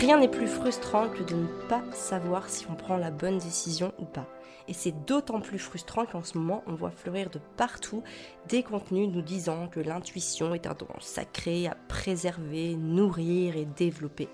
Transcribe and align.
Rien 0.00 0.18
n'est 0.18 0.28
plus 0.28 0.48
frustrant 0.48 1.10
que 1.10 1.22
de 1.22 1.34
ne 1.34 1.46
pas 1.68 1.82
savoir 1.92 2.48
si 2.48 2.66
on 2.70 2.74
prend 2.74 2.96
la 2.96 3.10
bonne 3.10 3.36
décision 3.36 3.92
ou 3.98 4.06
pas. 4.06 4.24
Et 4.66 4.72
c'est 4.72 5.04
d'autant 5.04 5.42
plus 5.42 5.58
frustrant 5.58 6.06
qu'en 6.06 6.22
ce 6.22 6.38
moment, 6.38 6.64
on 6.66 6.72
voit 6.72 6.90
fleurir 6.90 7.28
de 7.28 7.38
partout 7.58 8.02
des 8.48 8.62
contenus 8.62 9.10
nous 9.12 9.20
disant 9.20 9.68
que 9.68 9.78
l'intuition 9.78 10.54
est 10.54 10.66
un 10.66 10.72
don 10.72 10.86
sacré 11.00 11.66
à 11.66 11.76
préserver, 11.86 12.76
nourrir 12.76 13.56
et 13.56 13.66
développer. 13.66 14.30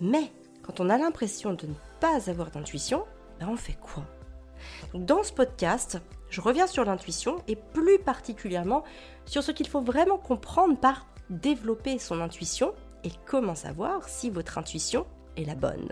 Mais 0.00 0.30
quand 0.62 0.78
on 0.78 0.90
a 0.90 0.96
l'impression 0.96 1.54
de 1.54 1.66
ne 1.66 1.74
pas 1.98 2.30
avoir 2.30 2.52
d'intuition, 2.52 3.04
ben 3.40 3.48
on 3.50 3.56
fait 3.56 3.78
quoi? 3.80 4.04
Dans 4.94 5.24
ce 5.24 5.32
podcast, 5.32 6.00
je 6.30 6.40
reviens 6.40 6.68
sur 6.68 6.84
l'intuition 6.84 7.42
et 7.48 7.56
plus 7.56 7.98
particulièrement 7.98 8.84
sur 9.26 9.42
ce 9.42 9.50
qu'il 9.50 9.66
faut 9.66 9.80
vraiment 9.80 10.18
comprendre 10.18 10.78
par 10.78 11.08
développer 11.30 11.98
son 11.98 12.20
intuition 12.20 12.72
et 13.04 13.10
comment 13.26 13.54
savoir 13.54 14.08
si 14.08 14.30
votre 14.30 14.58
intuition 14.58 15.06
est 15.36 15.44
la 15.44 15.54
bonne. 15.54 15.90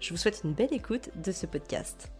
Je 0.00 0.10
vous 0.10 0.16
souhaite 0.16 0.42
une 0.44 0.52
belle 0.52 0.72
écoute 0.72 1.10
de 1.14 1.32
ce 1.32 1.46
podcast. 1.46 2.10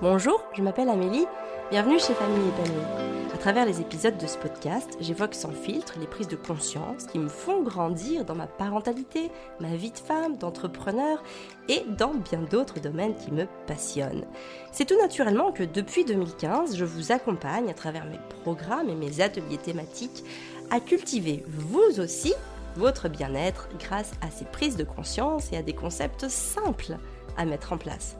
Bonjour, 0.00 0.42
je 0.54 0.62
m'appelle 0.62 0.88
Amélie, 0.88 1.26
bienvenue 1.70 1.98
chez 1.98 2.14
Famille 2.14 2.48
Épanouie. 2.48 3.08
À 3.34 3.36
travers 3.36 3.66
les 3.66 3.80
épisodes 3.80 4.16
de 4.16 4.26
ce 4.26 4.36
podcast, 4.36 4.96
j'évoque 5.00 5.34
sans 5.34 5.52
filtre 5.52 5.94
les 6.00 6.08
prises 6.08 6.28
de 6.28 6.34
conscience 6.34 7.04
qui 7.04 7.20
me 7.20 7.28
font 7.28 7.62
grandir 7.62 8.24
dans 8.24 8.34
ma 8.34 8.48
parentalité, 8.48 9.30
ma 9.60 9.76
vie 9.76 9.92
de 9.92 9.98
femme, 9.98 10.36
d'entrepreneur 10.38 11.22
et 11.68 11.84
dans 11.96 12.14
bien 12.14 12.40
d'autres 12.40 12.80
domaines 12.80 13.14
qui 13.14 13.30
me 13.30 13.46
passionnent. 13.66 14.24
C'est 14.72 14.86
tout 14.86 15.00
naturellement 15.00 15.52
que 15.52 15.62
depuis 15.62 16.04
2015, 16.04 16.76
je 16.76 16.84
vous 16.84 17.12
accompagne 17.12 17.70
à 17.70 17.74
travers 17.74 18.06
mes 18.06 18.18
programmes 18.42 18.88
et 18.88 18.96
mes 18.96 19.20
ateliers 19.20 19.58
thématiques 19.58 20.24
à 20.70 20.80
cultiver 20.80 21.44
vous 21.46 22.00
aussi 22.00 22.34
votre 22.76 23.08
bien-être 23.08 23.68
grâce 23.78 24.12
à 24.20 24.30
ces 24.30 24.44
prises 24.44 24.76
de 24.76 24.84
conscience 24.84 25.52
et 25.52 25.56
à 25.56 25.62
des 25.62 25.74
concepts 25.74 26.28
simples 26.28 26.96
à 27.36 27.44
mettre 27.44 27.72
en 27.72 27.78
place. 27.78 28.16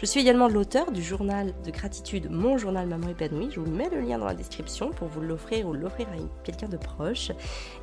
Je 0.00 0.06
suis 0.06 0.20
également 0.20 0.48
l'auteur 0.48 0.92
du 0.92 1.02
journal 1.02 1.52
de 1.62 1.70
gratitude 1.70 2.30
Mon 2.30 2.56
journal 2.56 2.86
Maman 2.86 3.08
épanouie. 3.08 3.50
Je 3.50 3.60
vous 3.60 3.70
mets 3.70 3.90
le 3.90 4.00
lien 4.00 4.16
dans 4.16 4.24
la 4.24 4.34
description 4.34 4.92
pour 4.92 5.08
vous 5.08 5.20
l'offrir 5.20 5.68
ou 5.68 5.74
l'offrir 5.74 6.08
à 6.08 6.16
quelqu'un 6.42 6.68
de 6.68 6.78
proche. 6.78 7.32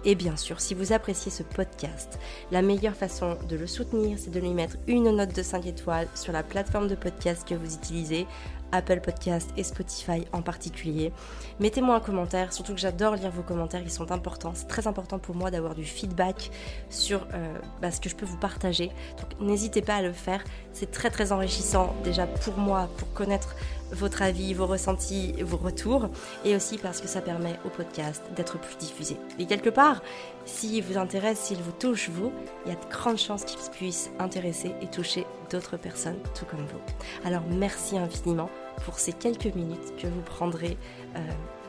Et 0.04 0.16
bien 0.16 0.36
sûr, 0.36 0.60
si 0.60 0.74
vous 0.74 0.94
appréciez 0.94 1.32
ce 1.32 1.44
podcast, 1.44 2.18
la 2.50 2.64
meilleure 2.64 2.96
façon 2.96 3.38
de 3.48 3.56
le 3.56 3.68
soutenir, 3.68 4.18
c'est 4.18 4.32
de 4.32 4.40
lui 4.40 4.50
mettre 4.50 4.78
une 4.88 5.16
note 5.16 5.36
de 5.36 5.44
5 5.44 5.68
étoiles 5.68 6.08
sur 6.16 6.34
la 6.34 6.42
plateforme 6.42 6.88
de 6.88 6.96
podcast 6.96 7.48
que 7.48 7.54
vous 7.54 7.76
utilisez 7.76 8.26
Apple 8.72 9.02
Podcast 9.02 9.50
et 9.58 9.64
Spotify 9.64 10.26
en 10.34 10.42
particulier. 10.42 11.12
Mettez-moi 11.60 11.96
un 11.96 12.00
commentaire, 12.00 12.54
surtout 12.54 12.74
que 12.74 12.80
j'adore 12.80 13.16
lire 13.16 13.32
vos 13.32 13.44
commentaires, 13.44 13.82
ils 13.84 13.92
sont 13.92 14.12
importants. 14.12 14.54
C'est 14.56 14.68
très 14.68 14.88
important 14.88 15.20
pour 15.20 15.36
moi 15.36 15.52
d'avoir 15.52 15.76
du 15.76 15.86
feedback 15.86 16.52
sur 16.90 17.28
euh, 17.34 17.58
bah, 17.82 17.92
ce 17.92 18.02
que 18.02 18.10
je 18.10 18.16
peux 18.16 18.26
vous 18.26 18.38
partager. 18.38 18.92
Donc 19.20 19.40
n'hésitez 19.40 19.82
pas 19.82 19.96
à 19.96 20.02
le 20.02 20.12
faire, 20.12 20.44
c'est 20.74 20.92
très 20.92 21.10
très 21.10 21.32
enrichissant 21.32 21.96
déjà 22.04 22.28
pour 22.28 22.58
moi, 22.58 22.90
pour 22.98 23.12
connaître 23.14 23.56
votre 23.92 24.22
avis, 24.22 24.54
vos 24.54 24.66
ressentis, 24.66 25.34
vos 25.42 25.58
retours, 25.58 26.10
et 26.46 26.56
aussi 26.56 26.78
parce 26.78 27.02
que 27.02 27.08
ça 27.08 27.22
permet 27.22 27.60
au 27.66 27.70
podcast 27.70 28.24
d'être 28.36 28.60
plus 28.60 28.76
diffusé. 28.78 29.18
Et 29.40 29.46
quelque 29.46 29.70
part, 29.70 30.02
s'il 30.46 30.84
vous 30.84 30.98
intéresse, 30.98 31.40
s'il 31.40 31.58
vous 31.58 31.72
touche, 31.72 32.10
vous, 32.10 32.32
il 32.66 32.72
y 32.72 32.76
a 32.76 32.80
de 32.80 32.90
grandes 32.90 33.18
chances 33.18 33.44
qu'il 33.44 33.60
puisse 33.72 34.10
intéresser 34.20 34.74
et 34.82 34.88
toucher 34.88 35.26
d'autres 35.50 35.78
personnes, 35.78 36.20
tout 36.38 36.46
comme 36.46 36.66
vous. 36.66 36.82
Alors 37.26 37.44
merci 37.50 37.98
infiniment 37.98 38.50
pour 38.86 39.00
ces 39.00 39.14
quelques 39.14 39.54
minutes 39.56 39.96
que 39.98 40.08
vous 40.08 40.22
prendrez 40.22 40.78
euh, 41.16 41.20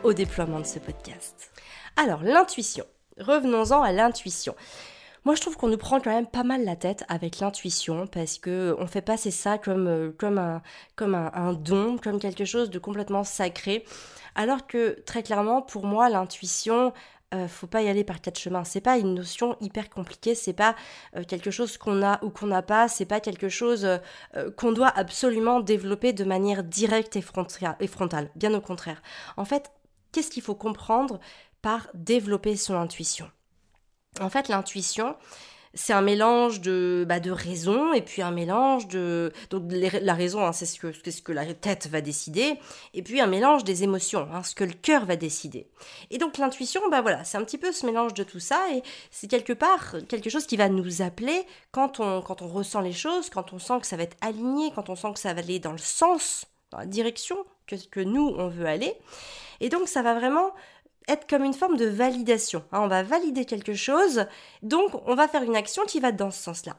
au 0.02 0.12
déploiement 0.12 0.60
de 0.60 0.66
ce 0.66 0.78
podcast. 0.78 1.50
Alors, 1.96 2.22
l'intuition. 2.22 2.84
Revenons-en 3.18 3.82
à 3.82 3.90
l'intuition. 3.90 4.54
Moi, 5.28 5.34
je 5.34 5.42
trouve 5.42 5.58
qu'on 5.58 5.68
nous 5.68 5.76
prend 5.76 6.00
quand 6.00 6.08
même 6.08 6.26
pas 6.26 6.42
mal 6.42 6.64
la 6.64 6.74
tête 6.74 7.04
avec 7.10 7.40
l'intuition 7.40 8.06
parce 8.06 8.38
que 8.38 8.74
on 8.78 8.86
fait 8.86 9.02
passer 9.02 9.30
ça 9.30 9.58
comme, 9.58 9.86
euh, 9.86 10.10
comme, 10.16 10.38
un, 11.14 11.52
don, 11.52 11.98
comme 11.98 12.18
quelque 12.18 12.46
chose 12.46 12.70
de 12.70 12.78
complètement 12.78 13.24
sacré. 13.24 13.84
Alors 14.36 14.66
que 14.66 14.98
très 15.04 15.22
clairement, 15.22 15.60
pour 15.60 15.84
moi, 15.84 16.08
l'intuition, 16.08 16.94
euh, 17.34 17.46
faut 17.46 17.66
pas 17.66 17.82
y 17.82 17.90
aller 17.90 18.04
par 18.04 18.22
quatre 18.22 18.38
chemins. 18.38 18.64
C'est 18.64 18.80
pas 18.80 18.96
une 18.96 19.12
notion 19.12 19.54
hyper 19.60 19.90
compliquée, 19.90 20.34
c'est 20.34 20.54
pas 20.54 20.74
euh, 21.14 21.24
quelque 21.24 21.50
chose 21.50 21.76
qu'on 21.76 22.02
a 22.02 22.24
ou 22.24 22.30
qu'on 22.30 22.46
n'a 22.46 22.62
pas, 22.62 22.88
c'est 22.88 23.04
pas 23.04 23.20
quelque 23.20 23.50
chose 23.50 23.86
qu'on 24.56 24.72
doit 24.72 24.88
absolument 24.96 25.60
développer 25.60 26.14
de 26.14 26.24
manière 26.24 26.64
directe 26.64 27.16
et 27.16 27.20
frontale. 27.20 28.30
Bien 28.34 28.54
au 28.54 28.62
contraire. 28.62 29.02
En 29.36 29.44
fait, 29.44 29.72
qu'est-ce 30.10 30.30
qu'il 30.30 30.42
faut 30.42 30.54
comprendre 30.54 31.20
par 31.60 31.88
développer 31.92 32.56
son 32.56 32.76
intuition? 32.76 33.30
En 34.20 34.30
fait, 34.30 34.48
l'intuition, 34.48 35.16
c'est 35.74 35.92
un 35.92 36.02
mélange 36.02 36.60
de, 36.60 37.04
bah, 37.06 37.20
de 37.20 37.30
raison 37.30 37.92
et 37.92 38.02
puis 38.02 38.22
un 38.22 38.30
mélange 38.30 38.88
de... 38.88 39.32
Donc 39.50 39.64
la 39.70 40.14
raison, 40.14 40.44
hein, 40.44 40.52
c'est 40.52 40.66
ce 40.66 40.80
que, 40.80 40.92
ce 40.92 41.22
que 41.22 41.32
la 41.32 41.44
tête 41.54 41.88
va 41.88 42.00
décider, 42.00 42.54
et 42.94 43.02
puis 43.02 43.20
un 43.20 43.26
mélange 43.26 43.64
des 43.64 43.84
émotions, 43.84 44.28
hein, 44.32 44.42
ce 44.42 44.54
que 44.54 44.64
le 44.64 44.72
cœur 44.72 45.04
va 45.04 45.16
décider. 45.16 45.68
Et 46.10 46.18
donc 46.18 46.38
l'intuition, 46.38 46.80
bah 46.90 47.02
voilà, 47.02 47.22
c'est 47.24 47.38
un 47.38 47.44
petit 47.44 47.58
peu 47.58 47.70
ce 47.72 47.86
mélange 47.86 48.14
de 48.14 48.24
tout 48.24 48.40
ça, 48.40 48.60
et 48.72 48.82
c'est 49.10 49.28
quelque 49.28 49.52
part 49.52 49.96
quelque 50.08 50.30
chose 50.30 50.46
qui 50.46 50.56
va 50.56 50.68
nous 50.68 51.02
appeler 51.02 51.46
quand 51.70 52.00
on, 52.00 52.22
quand 52.22 52.42
on 52.42 52.48
ressent 52.48 52.80
les 52.80 52.92
choses, 52.92 53.30
quand 53.30 53.52
on 53.52 53.58
sent 53.58 53.80
que 53.80 53.86
ça 53.86 53.96
va 53.96 54.04
être 54.04 54.16
aligné, 54.20 54.72
quand 54.74 54.88
on 54.88 54.96
sent 54.96 55.12
que 55.14 55.20
ça 55.20 55.34
va 55.34 55.40
aller 55.40 55.58
dans 55.58 55.72
le 55.72 55.78
sens, 55.78 56.46
dans 56.70 56.78
la 56.78 56.86
direction 56.86 57.36
que, 57.66 57.76
que 57.90 58.00
nous, 58.00 58.34
on 58.36 58.48
veut 58.48 58.66
aller. 58.66 58.94
Et 59.60 59.68
donc 59.68 59.88
ça 59.88 60.02
va 60.02 60.14
vraiment 60.14 60.52
être 61.08 61.28
comme 61.28 61.44
une 61.44 61.54
forme 61.54 61.76
de 61.76 61.86
validation. 61.86 62.64
Hein. 62.72 62.80
on 62.82 62.88
va 62.88 63.02
valider 63.02 63.44
quelque 63.44 63.74
chose, 63.74 64.26
donc 64.62 64.90
on 65.06 65.14
va 65.14 65.28
faire 65.28 65.42
une 65.42 65.56
action 65.56 65.84
qui 65.86 66.00
va 66.00 66.12
dans 66.12 66.30
ce 66.30 66.42
sens-là. 66.42 66.76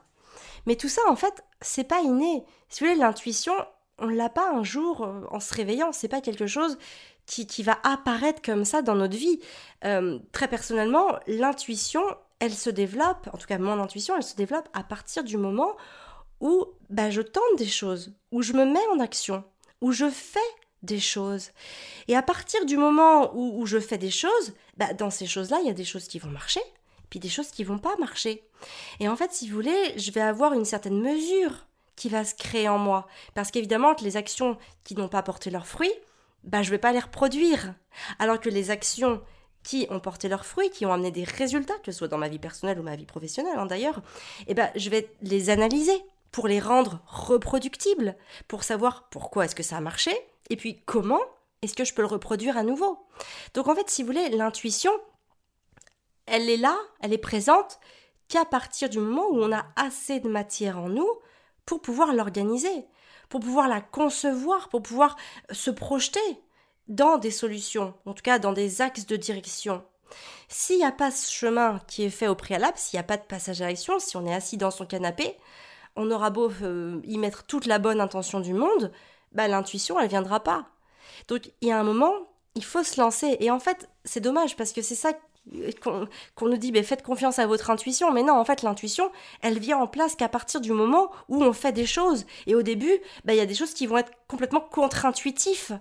Mais 0.66 0.76
tout 0.76 0.88
ça, 0.88 1.02
en 1.08 1.16
fait, 1.16 1.42
c'est 1.60 1.84
pas 1.84 2.00
inné. 2.00 2.44
Si 2.68 2.80
vous 2.80 2.90
voulez, 2.90 3.00
l'intuition, 3.00 3.54
on 3.98 4.08
l'a 4.08 4.28
pas 4.28 4.50
un 4.50 4.62
jour 4.62 5.02
euh, 5.02 5.22
en 5.30 5.40
se 5.40 5.54
réveillant. 5.54 5.92
C'est 5.92 6.08
pas 6.08 6.20
quelque 6.20 6.46
chose 6.46 6.78
qui, 7.26 7.62
va 7.62 7.78
apparaître 7.84 8.42
comme 8.42 8.64
ça 8.64 8.82
dans 8.82 8.96
notre 8.96 9.16
vie. 9.16 9.38
Euh, 9.84 10.18
très 10.32 10.48
personnellement, 10.48 11.18
l'intuition, 11.28 12.02
elle 12.40 12.54
se 12.54 12.70
développe, 12.70 13.28
en 13.32 13.38
tout 13.38 13.46
cas 13.46 13.58
mon 13.58 13.78
intuition, 13.80 14.16
elle 14.16 14.24
se 14.24 14.34
développe 14.34 14.68
à 14.72 14.82
partir 14.82 15.22
du 15.22 15.36
moment 15.36 15.76
où 16.40 16.66
bah, 16.88 17.10
je 17.10 17.22
tente 17.22 17.56
des 17.56 17.68
choses, 17.68 18.14
où 18.32 18.42
je 18.42 18.54
me 18.54 18.64
mets 18.64 18.86
en 18.92 18.98
action, 18.98 19.44
où 19.80 19.92
je 19.92 20.08
fais 20.10 20.40
des 20.82 21.00
choses. 21.00 21.50
Et 22.08 22.16
à 22.16 22.22
partir 22.22 22.64
du 22.64 22.76
moment 22.76 23.32
où, 23.34 23.66
je 23.66 23.78
fais 23.78 23.98
des 23.98 24.10
choses, 24.10 24.54
bah, 24.76 24.92
dans 24.94 25.10
ces 25.10 25.26
choses-là, 25.26 25.58
il 25.60 25.66
y 25.66 25.70
a 25.70 25.74
des 25.74 25.84
choses 25.84 26.08
qui 26.08 26.18
vont 26.18 26.30
marcher, 26.30 26.62
puis 27.10 27.20
des 27.20 27.28
choses 27.28 27.50
qui 27.50 27.64
vont 27.64 27.78
pas 27.78 27.96
marcher. 27.98 28.42
Et 28.98 29.08
en 29.08 29.16
fait, 29.16 29.32
si 29.32 29.48
vous 29.48 29.56
voulez, 29.56 29.98
je 29.98 30.10
vais 30.10 30.20
avoir 30.20 30.52
une 30.54 30.64
certaine 30.64 31.00
mesure 31.00 31.66
qui 31.96 32.08
va 32.08 32.24
se 32.24 32.34
créer 32.34 32.68
en 32.68 32.78
moi. 32.78 33.06
Parce 33.34 33.50
qu'évidemment 33.50 33.94
les 34.02 34.16
actions 34.16 34.56
qui 34.84 34.94
n'ont 34.94 35.08
pas 35.08 35.22
porté 35.22 35.50
leurs 35.50 35.66
fruits, 35.66 35.92
bah, 36.44 36.62
je 36.62 36.70
vais 36.70 36.78
pas 36.78 36.92
les 36.92 36.98
reproduire. 36.98 37.74
Alors 38.18 38.40
que 38.40 38.48
les 38.48 38.70
actions 38.70 39.20
qui 39.62 39.86
ont 39.90 40.00
porté 40.00 40.28
leurs 40.28 40.46
fruits, 40.46 40.70
qui 40.70 40.86
ont 40.86 40.92
amené 40.92 41.10
des 41.10 41.24
résultats, 41.24 41.74
que 41.82 41.92
ce 41.92 41.98
soit 41.98 42.08
dans 42.08 42.16
ma 42.16 42.28
vie 42.28 42.38
personnelle 42.38 42.78
ou 42.78 42.82
ma 42.82 42.96
vie 42.96 43.04
professionnelle 43.04 43.58
hein, 43.58 43.66
d'ailleurs, 43.66 44.00
eh 44.46 44.54
ben, 44.54 44.70
je 44.74 44.88
vais 44.88 45.10
les 45.20 45.50
analyser 45.50 46.02
pour 46.32 46.48
les 46.48 46.60
rendre 46.60 47.00
reproductibles, 47.06 48.16
pour 48.48 48.64
savoir 48.64 49.08
pourquoi 49.10 49.44
est-ce 49.44 49.54
que 49.54 49.62
ça 49.62 49.76
a 49.76 49.80
marché, 49.80 50.12
et 50.48 50.56
puis 50.56 50.82
comment 50.86 51.20
est-ce 51.62 51.74
que 51.74 51.84
je 51.84 51.94
peux 51.94 52.02
le 52.02 52.08
reproduire 52.08 52.56
à 52.56 52.62
nouveau. 52.62 53.06
Donc 53.54 53.68
en 53.68 53.74
fait, 53.74 53.90
si 53.90 54.02
vous 54.02 54.06
voulez, 54.06 54.28
l'intuition, 54.30 54.92
elle 56.26 56.48
est 56.48 56.56
là, 56.56 56.76
elle 57.00 57.12
est 57.12 57.18
présente 57.18 57.80
qu'à 58.28 58.44
partir 58.44 58.88
du 58.88 58.98
moment 58.98 59.26
où 59.30 59.42
on 59.42 59.52
a 59.52 59.66
assez 59.76 60.20
de 60.20 60.28
matière 60.28 60.78
en 60.78 60.88
nous 60.88 61.08
pour 61.66 61.82
pouvoir 61.82 62.14
l'organiser, 62.14 62.86
pour 63.28 63.40
pouvoir 63.40 63.68
la 63.68 63.80
concevoir, 63.80 64.68
pour 64.68 64.82
pouvoir 64.82 65.16
se 65.50 65.70
projeter 65.70 66.20
dans 66.88 67.18
des 67.18 67.30
solutions, 67.30 67.94
en 68.06 68.14
tout 68.14 68.22
cas 68.22 68.38
dans 68.38 68.52
des 68.52 68.80
axes 68.80 69.06
de 69.06 69.16
direction. 69.16 69.84
S'il 70.48 70.78
n'y 70.78 70.84
a 70.84 70.92
pas 70.92 71.10
ce 71.10 71.30
chemin 71.30 71.80
qui 71.86 72.04
est 72.04 72.10
fait 72.10 72.26
au 72.26 72.34
préalable, 72.34 72.76
s'il 72.76 72.96
n'y 72.96 73.02
a 73.02 73.04
pas 73.04 73.16
de 73.16 73.22
passage 73.22 73.62
à 73.62 73.68
l'action, 73.68 73.98
si 73.98 74.16
on 74.16 74.26
est 74.26 74.34
assis 74.34 74.56
dans 74.56 74.72
son 74.72 74.86
canapé, 74.86 75.36
on 76.00 76.10
aura 76.10 76.30
beau 76.30 76.50
euh, 76.62 76.98
y 77.04 77.18
mettre 77.18 77.44
toute 77.44 77.66
la 77.66 77.78
bonne 77.78 78.00
intention 78.00 78.40
du 78.40 78.54
monde, 78.54 78.90
bah, 79.32 79.48
l'intuition, 79.48 80.00
elle 80.00 80.08
viendra 80.08 80.40
pas. 80.40 80.66
Donc, 81.28 81.52
il 81.60 81.68
y 81.68 81.72
a 81.72 81.78
un 81.78 81.82
moment, 81.82 82.12
il 82.54 82.64
faut 82.64 82.82
se 82.82 82.98
lancer. 82.98 83.36
Et 83.40 83.50
en 83.50 83.60
fait, 83.60 83.88
c'est 84.04 84.20
dommage 84.20 84.56
parce 84.56 84.72
que 84.72 84.80
c'est 84.80 84.94
ça 84.94 85.12
qu'on 85.82 86.48
nous 86.48 86.56
dit, 86.56 86.72
faites 86.82 87.02
confiance 87.02 87.38
à 87.38 87.46
votre 87.46 87.70
intuition. 87.70 88.12
Mais 88.12 88.22
non, 88.22 88.34
en 88.34 88.44
fait, 88.46 88.62
l'intuition, 88.62 89.12
elle 89.42 89.58
vient 89.58 89.78
en 89.78 89.86
place 89.86 90.16
qu'à 90.16 90.28
partir 90.28 90.62
du 90.62 90.72
moment 90.72 91.10
où 91.28 91.42
on 91.42 91.52
fait 91.52 91.72
des 91.72 91.86
choses. 91.86 92.24
Et 92.46 92.54
au 92.54 92.62
début, 92.62 92.98
bah, 93.26 93.34
il 93.34 93.36
y 93.36 93.40
a 93.40 93.46
des 93.46 93.54
choses 93.54 93.74
qui 93.74 93.86
vont 93.86 93.98
être 93.98 94.12
complètement 94.26 94.60
contre-intuitives 94.60 95.78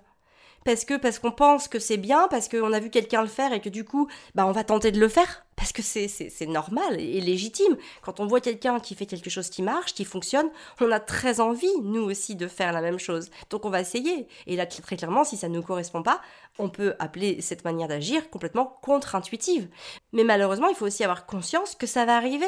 parce 0.66 0.86
que 0.86 0.98
parce 0.98 1.20
qu'on 1.20 1.32
pense 1.32 1.68
que 1.68 1.80
c'est 1.80 1.98
bien, 1.98 2.28
parce 2.30 2.48
qu'on 2.48 2.74
a 2.74 2.80
vu 2.80 2.90
quelqu'un 2.90 3.22
le 3.22 3.28
faire 3.28 3.54
et 3.54 3.62
que 3.62 3.70
du 3.70 3.84
coup, 3.86 4.08
bah 4.36 4.46
on 4.46 4.52
va 4.52 4.64
tenter 4.64 4.92
de 4.92 5.00
le 5.00 5.08
faire 5.08 5.46
parce 5.56 5.74
que 5.74 5.82
c'est 5.82 6.48
normal 6.48 7.00
et 7.00 7.20
légitime. 7.20 7.76
Quand 8.02 8.20
on 8.22 8.28
voit 8.28 8.40
quelqu'un 8.40 8.80
qui 8.80 8.96
fait 8.96 9.06
quelque 9.06 9.30
chose 9.30 9.50
qui 9.50 9.62
marche, 9.62 9.94
qui 9.94 10.06
fonctionne, 10.06 10.50
on 10.80 10.90
a 10.92 11.02
très 11.02 11.42
envie 11.42 11.68
nous 11.84 12.04
aussi 12.04 12.36
de 12.36 12.48
faire 12.48 12.72
la 12.72 12.82
même 12.82 13.00
chose. 13.00 13.30
Donc 13.50 13.66
on 13.66 13.70
va 13.70 13.82
essayer. 13.82 14.28
Et 14.48 14.56
là 14.56 14.66
très 14.66 14.96
clairement, 14.96 15.24
si 15.24 15.36
ça 15.36 15.50
ne 15.50 15.56
nous 15.56 15.64
correspond 15.64 16.02
pas, 16.02 16.22
on 16.60 16.70
peut 16.70 16.94
appeler 17.00 17.42
cette 17.42 17.66
manière 17.66 17.88
d'agir 17.88 18.30
complètement 18.30 18.78
contre-intuitive. 18.82 19.68
Mais 20.14 20.24
malheureusement, 20.24 20.68
il 20.68 20.76
faut 20.76 20.86
aussi 20.86 21.04
avoir 21.04 21.26
conscience 21.26 21.76
que 21.76 21.88
ça 21.88 22.06
va 22.06 22.16
arriver 22.16 22.48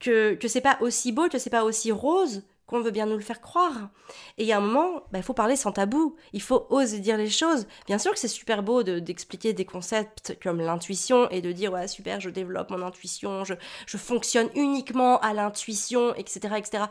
que, 0.00 0.34
que 0.34 0.48
c'est 0.48 0.60
pas 0.60 0.78
aussi 0.80 1.12
beau, 1.12 1.28
que 1.28 1.38
c'est 1.38 1.50
pas 1.50 1.64
aussi 1.64 1.92
rose 1.92 2.42
qu'on 2.70 2.80
veut 2.80 2.92
bien 2.92 3.06
nous 3.06 3.16
le 3.16 3.22
faire 3.22 3.40
croire. 3.40 3.90
Et 4.38 4.44
il 4.44 4.46
y 4.46 4.52
a 4.52 4.58
un 4.58 4.60
moment, 4.60 5.02
bah, 5.10 5.18
il 5.18 5.24
faut 5.24 5.34
parler 5.34 5.56
sans 5.56 5.72
tabou, 5.72 6.14
il 6.32 6.40
faut 6.40 6.68
oser 6.70 7.00
dire 7.00 7.16
les 7.16 7.28
choses. 7.28 7.66
Bien 7.88 7.98
sûr 7.98 8.12
que 8.12 8.18
c'est 8.18 8.28
super 8.28 8.62
beau 8.62 8.84
d'expliquer 8.84 9.52
des 9.52 9.64
concepts 9.64 10.38
comme 10.40 10.60
l'intuition 10.60 11.28
et 11.30 11.40
de 11.40 11.50
dire 11.50 11.72
ouais 11.72 11.88
super, 11.88 12.20
je 12.20 12.30
développe 12.30 12.70
mon 12.70 12.82
intuition, 12.82 13.42
je, 13.44 13.54
je 13.86 13.96
fonctionne 13.96 14.48
uniquement 14.54 15.18
à 15.18 15.34
l'intuition, 15.34 16.14
etc., 16.14 16.54
etc. 16.58 16.84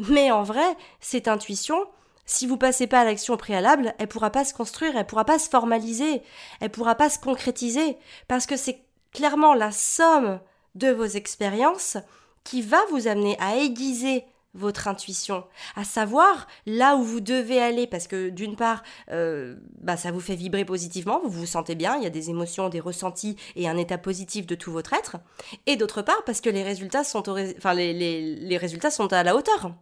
Mais 0.00 0.32
en 0.32 0.42
vrai, 0.42 0.76
cette 0.98 1.28
intuition, 1.28 1.86
si 2.26 2.48
vous 2.48 2.56
passez 2.56 2.88
pas 2.88 3.02
à 3.02 3.04
l'action 3.04 3.36
préalable, 3.36 3.94
elle 3.98 4.08
pourra 4.08 4.30
pas 4.30 4.44
se 4.44 4.52
construire, 4.52 4.96
elle 4.96 5.06
pourra 5.06 5.24
pas 5.24 5.38
se 5.38 5.48
formaliser, 5.48 6.22
elle 6.60 6.70
pourra 6.70 6.96
pas 6.96 7.08
se 7.08 7.20
concrétiser, 7.20 7.96
parce 8.26 8.46
que 8.46 8.56
c'est 8.56 8.82
clairement 9.12 9.54
la 9.54 9.70
somme 9.70 10.40
de 10.74 10.90
vos 10.90 11.04
expériences 11.04 11.98
qui 12.42 12.62
va 12.62 12.80
vous 12.90 13.06
amener 13.06 13.36
à 13.38 13.56
aiguiser 13.56 14.24
votre 14.54 14.88
intuition, 14.88 15.44
à 15.76 15.84
savoir 15.84 16.46
là 16.66 16.96
où 16.96 17.02
vous 17.02 17.20
devez 17.20 17.60
aller, 17.60 17.86
parce 17.86 18.08
que 18.08 18.30
d'une 18.30 18.56
part, 18.56 18.82
euh, 19.10 19.56
bah, 19.80 19.96
ça 19.96 20.10
vous 20.10 20.20
fait 20.20 20.34
vibrer 20.34 20.64
positivement, 20.64 21.20
vous 21.22 21.30
vous 21.30 21.46
sentez 21.46 21.74
bien, 21.74 21.96
il 21.96 22.02
y 22.02 22.06
a 22.06 22.10
des 22.10 22.30
émotions, 22.30 22.68
des 22.68 22.80
ressentis 22.80 23.36
et 23.54 23.68
un 23.68 23.76
état 23.76 23.98
positif 23.98 24.46
de 24.46 24.54
tout 24.54 24.72
votre 24.72 24.92
être, 24.92 25.18
et 25.66 25.76
d'autre 25.76 26.02
part 26.02 26.24
parce 26.24 26.40
que 26.40 26.50
les 26.50 26.62
résultats 26.62 27.04
sont, 27.04 27.22
enfin, 27.28 27.74
les, 27.74 27.92
les 27.92 28.56
résultats 28.56 28.90
sont 28.90 29.12
à 29.12 29.22
la 29.22 29.36
hauteur 29.36 29.72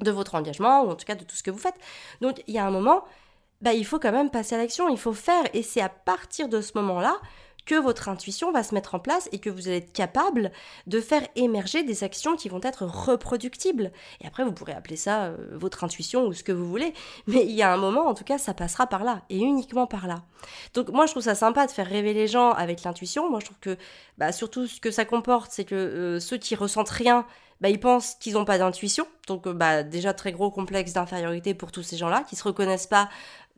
de 0.00 0.10
votre 0.10 0.34
engagement, 0.34 0.84
ou 0.84 0.90
en 0.90 0.94
tout 0.94 1.06
cas 1.06 1.14
de 1.14 1.24
tout 1.24 1.36
ce 1.36 1.42
que 1.42 1.50
vous 1.50 1.58
faites. 1.58 1.76
Donc 2.20 2.42
il 2.46 2.54
y 2.54 2.58
a 2.58 2.66
un 2.66 2.70
moment, 2.70 3.04
bah, 3.60 3.72
il 3.72 3.84
faut 3.84 3.98
quand 3.98 4.12
même 4.12 4.30
passer 4.30 4.54
à 4.54 4.58
l'action, 4.58 4.88
il 4.88 4.98
faut 4.98 5.12
faire, 5.12 5.44
et 5.54 5.62
c'est 5.62 5.80
à 5.80 5.88
partir 5.88 6.48
de 6.48 6.60
ce 6.60 6.72
moment-là 6.76 7.16
que 7.66 7.74
votre 7.74 8.08
intuition 8.08 8.52
va 8.52 8.62
se 8.62 8.74
mettre 8.74 8.94
en 8.94 8.98
place 8.98 9.28
et 9.32 9.38
que 9.38 9.50
vous 9.50 9.68
allez 9.68 9.78
être 9.78 9.92
capable 9.92 10.52
de 10.86 11.00
faire 11.00 11.26
émerger 11.36 11.82
des 11.82 12.04
actions 12.04 12.36
qui 12.36 12.48
vont 12.48 12.60
être 12.62 12.84
reproductibles. 12.84 13.92
Et 14.20 14.26
après, 14.26 14.44
vous 14.44 14.52
pourrez 14.52 14.72
appeler 14.72 14.96
ça 14.96 15.24
euh, 15.24 15.36
votre 15.52 15.84
intuition 15.84 16.26
ou 16.26 16.32
ce 16.32 16.42
que 16.42 16.52
vous 16.52 16.68
voulez, 16.68 16.92
mais 17.26 17.44
il 17.44 17.52
y 17.52 17.62
a 17.62 17.72
un 17.72 17.76
moment, 17.76 18.06
en 18.06 18.14
tout 18.14 18.24
cas, 18.24 18.38
ça 18.38 18.54
passera 18.54 18.86
par 18.86 19.04
là, 19.04 19.22
et 19.30 19.38
uniquement 19.38 19.86
par 19.86 20.06
là. 20.06 20.22
Donc 20.74 20.90
moi, 20.90 21.06
je 21.06 21.12
trouve 21.12 21.22
ça 21.22 21.34
sympa 21.34 21.66
de 21.66 21.72
faire 21.72 21.86
rêver 21.86 22.12
les 22.12 22.28
gens 22.28 22.50
avec 22.50 22.82
l'intuition. 22.82 23.30
Moi, 23.30 23.40
je 23.40 23.46
trouve 23.46 23.58
que 23.60 23.76
bah, 24.18 24.32
surtout 24.32 24.66
ce 24.66 24.80
que 24.80 24.90
ça 24.90 25.04
comporte, 25.04 25.50
c'est 25.50 25.64
que 25.64 25.74
euh, 25.74 26.20
ceux 26.20 26.36
qui 26.36 26.54
ressentent 26.54 26.90
rien, 26.90 27.26
bah, 27.60 27.68
ils 27.70 27.80
pensent 27.80 28.16
qu'ils 28.16 28.34
n'ont 28.34 28.44
pas 28.44 28.58
d'intuition. 28.58 29.06
Donc 29.26 29.46
euh, 29.46 29.54
bah, 29.54 29.82
déjà 29.82 30.12
très 30.12 30.32
gros 30.32 30.50
complexe 30.50 30.92
d'infériorité 30.92 31.54
pour 31.54 31.72
tous 31.72 31.82
ces 31.82 31.96
gens-là, 31.96 32.24
qui 32.28 32.36
se 32.36 32.44
reconnaissent 32.44 32.86
pas 32.86 33.08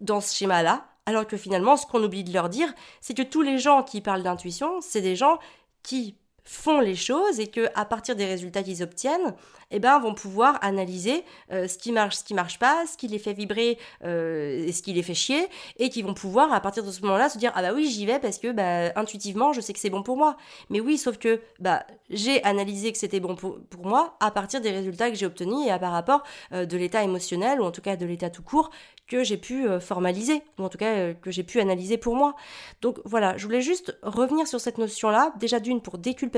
dans 0.01 0.21
ce 0.21 0.35
schéma-là. 0.35 0.87
Alors 1.07 1.27
que 1.27 1.37
finalement, 1.37 1.77
ce 1.77 1.87
qu'on 1.87 2.03
oublie 2.03 2.25
de 2.25 2.33
leur 2.33 2.49
dire, 2.49 2.73
c'est 3.01 3.15
que 3.15 3.23
tous 3.23 3.43
les 3.43 3.59
gens 3.59 3.83
qui 3.85 4.01
parlent 4.01 4.25
d'intuition, 4.25 4.81
c'est 4.81 5.01
des 5.01 5.17
gens 5.17 5.39
qui 5.83 6.17
font 6.47 6.81
les 6.81 6.95
choses 6.95 7.41
et 7.41 7.49
que 7.49 7.69
à 7.75 7.85
partir 7.85 8.17
des 8.17 8.25
résultats 8.25 8.63
qu'ils 8.63 8.83
obtiennent, 8.83 9.35
eh 9.73 9.81
ben 9.81 9.99
vont 9.99 10.15
pouvoir 10.15 10.59
analyser 10.63 11.25
euh, 11.53 11.67
ce 11.67 11.77
qui 11.77 11.91
marche, 11.91 12.17
ce 12.17 12.25
qui 12.25 12.35
marche 12.35 12.59
pas, 12.59 12.87
ce 12.87 12.97
qui 12.97 13.09
les 13.09 13.19
fait 13.19 13.33
vibrer 13.33 13.79
euh, 14.05 14.65
et 14.65 14.73
ce 14.73 14.81
qui 14.81 14.93
les 14.93 15.03
fait 15.03 15.15
chier 15.15 15.49
et 15.79 15.91
qui 15.91 16.03
vont 16.03 16.15
pouvoir 16.15 16.53
à 16.53 16.61
partir 16.61 16.85
de 16.85 16.91
ce 16.93 17.03
moment-là 17.03 17.29
se 17.29 17.39
dire 17.39 17.51
ah 17.57 17.63
bah 17.63 17.73
oui 17.75 17.91
j'y 17.91 18.07
vais 18.07 18.21
parce 18.21 18.39
que 18.39 18.53
bah 18.53 18.93
intuitivement 18.95 19.53
je 19.53 19.61
sais 19.61 19.73
que 19.73 19.81
c'est 19.81 19.91
bon 19.91 20.03
pour 20.03 20.17
moi. 20.17 20.37
Mais 20.71 20.79
oui 20.81 20.99
sauf 20.99 21.19
que 21.19 21.41
bah 21.59 21.85
j'ai 22.11 22.43
analysé 22.45 22.93
que 22.93 22.99
c'était 22.99 23.21
bon 23.21 23.35
pour, 23.35 23.59
moi 23.83 24.17
à 24.21 24.31
partir 24.31 24.61
des 24.61 24.71
résultats 24.71 25.11
que 25.11 25.17
j'ai 25.17 25.27
obtenus 25.27 25.67
et 25.67 25.71
à 25.71 25.79
par 25.81 25.93
rapport 25.93 26.23
euh, 26.53 26.65
de 26.65 26.77
l'état 26.77 27.03
émotionnel 27.03 27.61
ou 27.61 27.65
en 27.65 27.73
tout 27.73 27.83
cas 27.83 27.97
de 27.97 28.07
l'état 28.07 28.31
tout 28.31 28.43
court 28.43 28.71
que 29.09 29.23
j'ai 29.23 29.37
pu 29.37 29.69
formaliser, 29.79 30.43
ou 30.59 30.65
en 30.65 30.69
tout 30.69 30.79
cas 30.79 31.15
que 31.15 31.31
j'ai 31.31 31.45
pu 31.45 31.61
analyser 31.61 31.97
pour 31.97 32.17
moi. 32.17 32.35
Donc 32.83 32.99
voilà, 33.05 33.37
je 33.37 33.45
voulais 33.45 33.61
juste 33.61 33.97
revenir 34.03 34.49
sur 34.49 34.61
cette 34.61 34.79
notion-là, 34.79 35.33
déjà 35.39 35.61
d'une 35.61 35.81
pour 35.81 35.99
déculpabiliser 35.99 36.36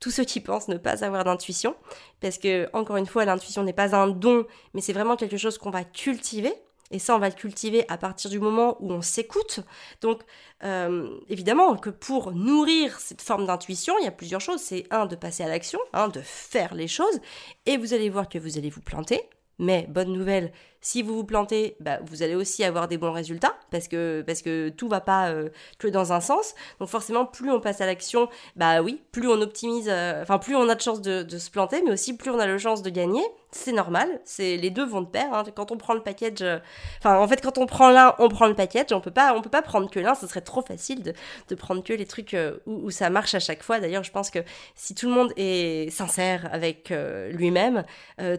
tous 0.00 0.10
ceux 0.10 0.24
qui 0.24 0.40
pensent 0.40 0.68
ne 0.68 0.76
pas 0.76 1.04
avoir 1.04 1.24
d'intuition, 1.24 1.74
parce 2.20 2.38
que, 2.38 2.68
encore 2.72 2.96
une 2.96 3.06
fois, 3.06 3.24
l'intuition 3.24 3.62
n'est 3.62 3.72
pas 3.72 3.94
un 3.94 4.08
don, 4.08 4.46
mais 4.74 4.80
c'est 4.80 4.92
vraiment 4.92 5.16
quelque 5.16 5.36
chose 5.36 5.58
qu'on 5.58 5.70
va 5.70 5.84
cultiver. 5.84 6.52
Et 6.90 6.98
ça, 6.98 7.16
on 7.16 7.18
va 7.18 7.28
le 7.28 7.34
cultiver 7.34 7.84
à 7.88 7.98
partir 7.98 8.30
du 8.30 8.38
moment 8.38 8.76
où 8.80 8.92
on 8.92 9.02
s'écoute. 9.02 9.60
Donc, 10.02 10.22
euh, 10.62 11.18
évidemment 11.28 11.76
que 11.76 11.90
pour 11.90 12.32
nourrir 12.32 13.00
cette 13.00 13.22
forme 13.22 13.46
d'intuition, 13.46 13.94
il 14.00 14.04
y 14.04 14.08
a 14.08 14.12
plusieurs 14.12 14.40
choses. 14.40 14.60
C'est 14.60 14.86
un, 14.90 15.06
de 15.06 15.16
passer 15.16 15.42
à 15.42 15.48
l'action, 15.48 15.80
hein, 15.92 16.08
de 16.08 16.20
faire 16.20 16.74
les 16.74 16.86
choses. 16.86 17.20
Et 17.66 17.76
vous 17.76 17.92
allez 17.92 18.08
voir 18.08 18.28
que 18.28 18.38
vous 18.38 18.56
allez 18.56 18.70
vous 18.70 18.82
planter. 18.82 19.20
Mais 19.58 19.86
bonne 19.88 20.12
nouvelle, 20.12 20.52
si 20.86 21.02
vous 21.02 21.16
vous 21.16 21.24
plantez, 21.24 21.76
bah, 21.80 21.98
vous 22.04 22.22
allez 22.22 22.36
aussi 22.36 22.62
avoir 22.62 22.86
des 22.86 22.96
bons 22.96 23.10
résultats 23.10 23.56
parce 23.72 23.88
que 23.88 24.22
parce 24.24 24.40
que 24.40 24.68
tout 24.68 24.86
va 24.86 25.00
pas 25.00 25.30
euh, 25.30 25.48
que 25.80 25.88
dans 25.88 26.12
un 26.12 26.20
sens. 26.20 26.54
Donc 26.78 26.88
forcément, 26.88 27.26
plus 27.26 27.50
on 27.50 27.58
passe 27.58 27.80
à 27.80 27.86
l'action, 27.86 28.28
bah 28.54 28.82
oui, 28.82 29.02
plus 29.10 29.26
on 29.26 29.40
optimise, 29.40 29.88
euh, 29.88 30.22
enfin 30.22 30.38
plus 30.38 30.54
on 30.54 30.68
a 30.68 30.76
de 30.76 30.80
chances 30.80 31.02
de, 31.02 31.26
se 31.38 31.50
planter, 31.50 31.82
mais 31.84 31.90
aussi 31.90 32.16
plus 32.16 32.30
on 32.30 32.38
a 32.38 32.46
de 32.46 32.56
chance 32.56 32.82
de 32.82 32.90
gagner. 32.90 33.24
C'est 33.50 33.72
normal, 33.72 34.20
c'est 34.24 34.56
les 34.56 34.70
deux 34.70 34.84
vont 34.86 35.00
de 35.00 35.08
pair. 35.08 35.34
Hein. 35.34 35.42
Quand 35.56 35.72
on 35.72 35.76
prend 35.76 35.94
le 35.94 36.02
package, 36.04 36.42
euh, 36.42 36.58
enfin 36.98 37.18
en 37.18 37.26
fait 37.26 37.40
quand 37.42 37.58
on 37.58 37.66
prend 37.66 37.90
l'un, 37.90 38.14
on 38.20 38.28
prend 38.28 38.46
le 38.46 38.54
package. 38.54 38.92
On 38.92 39.00
peut 39.00 39.10
pas 39.10 39.34
on 39.34 39.42
peut 39.42 39.50
pas 39.50 39.62
prendre 39.62 39.90
que 39.90 39.98
l'un, 39.98 40.14
ce 40.14 40.28
serait 40.28 40.40
trop 40.40 40.62
facile 40.62 41.02
de, 41.02 41.14
de 41.48 41.54
prendre 41.56 41.82
que 41.82 41.94
les 41.94 42.06
trucs 42.06 42.36
où, 42.66 42.90
ça 42.92 43.10
marche 43.10 43.34
à 43.34 43.40
chaque 43.40 43.64
fois. 43.64 43.80
D'ailleurs, 43.80 44.04
je 44.04 44.12
pense 44.12 44.30
que 44.30 44.38
si 44.76 44.94
tout 44.94 45.08
le 45.08 45.14
monde 45.14 45.32
est 45.36 45.90
sincère 45.90 46.48
avec 46.52 46.92
lui-même, 47.32 47.84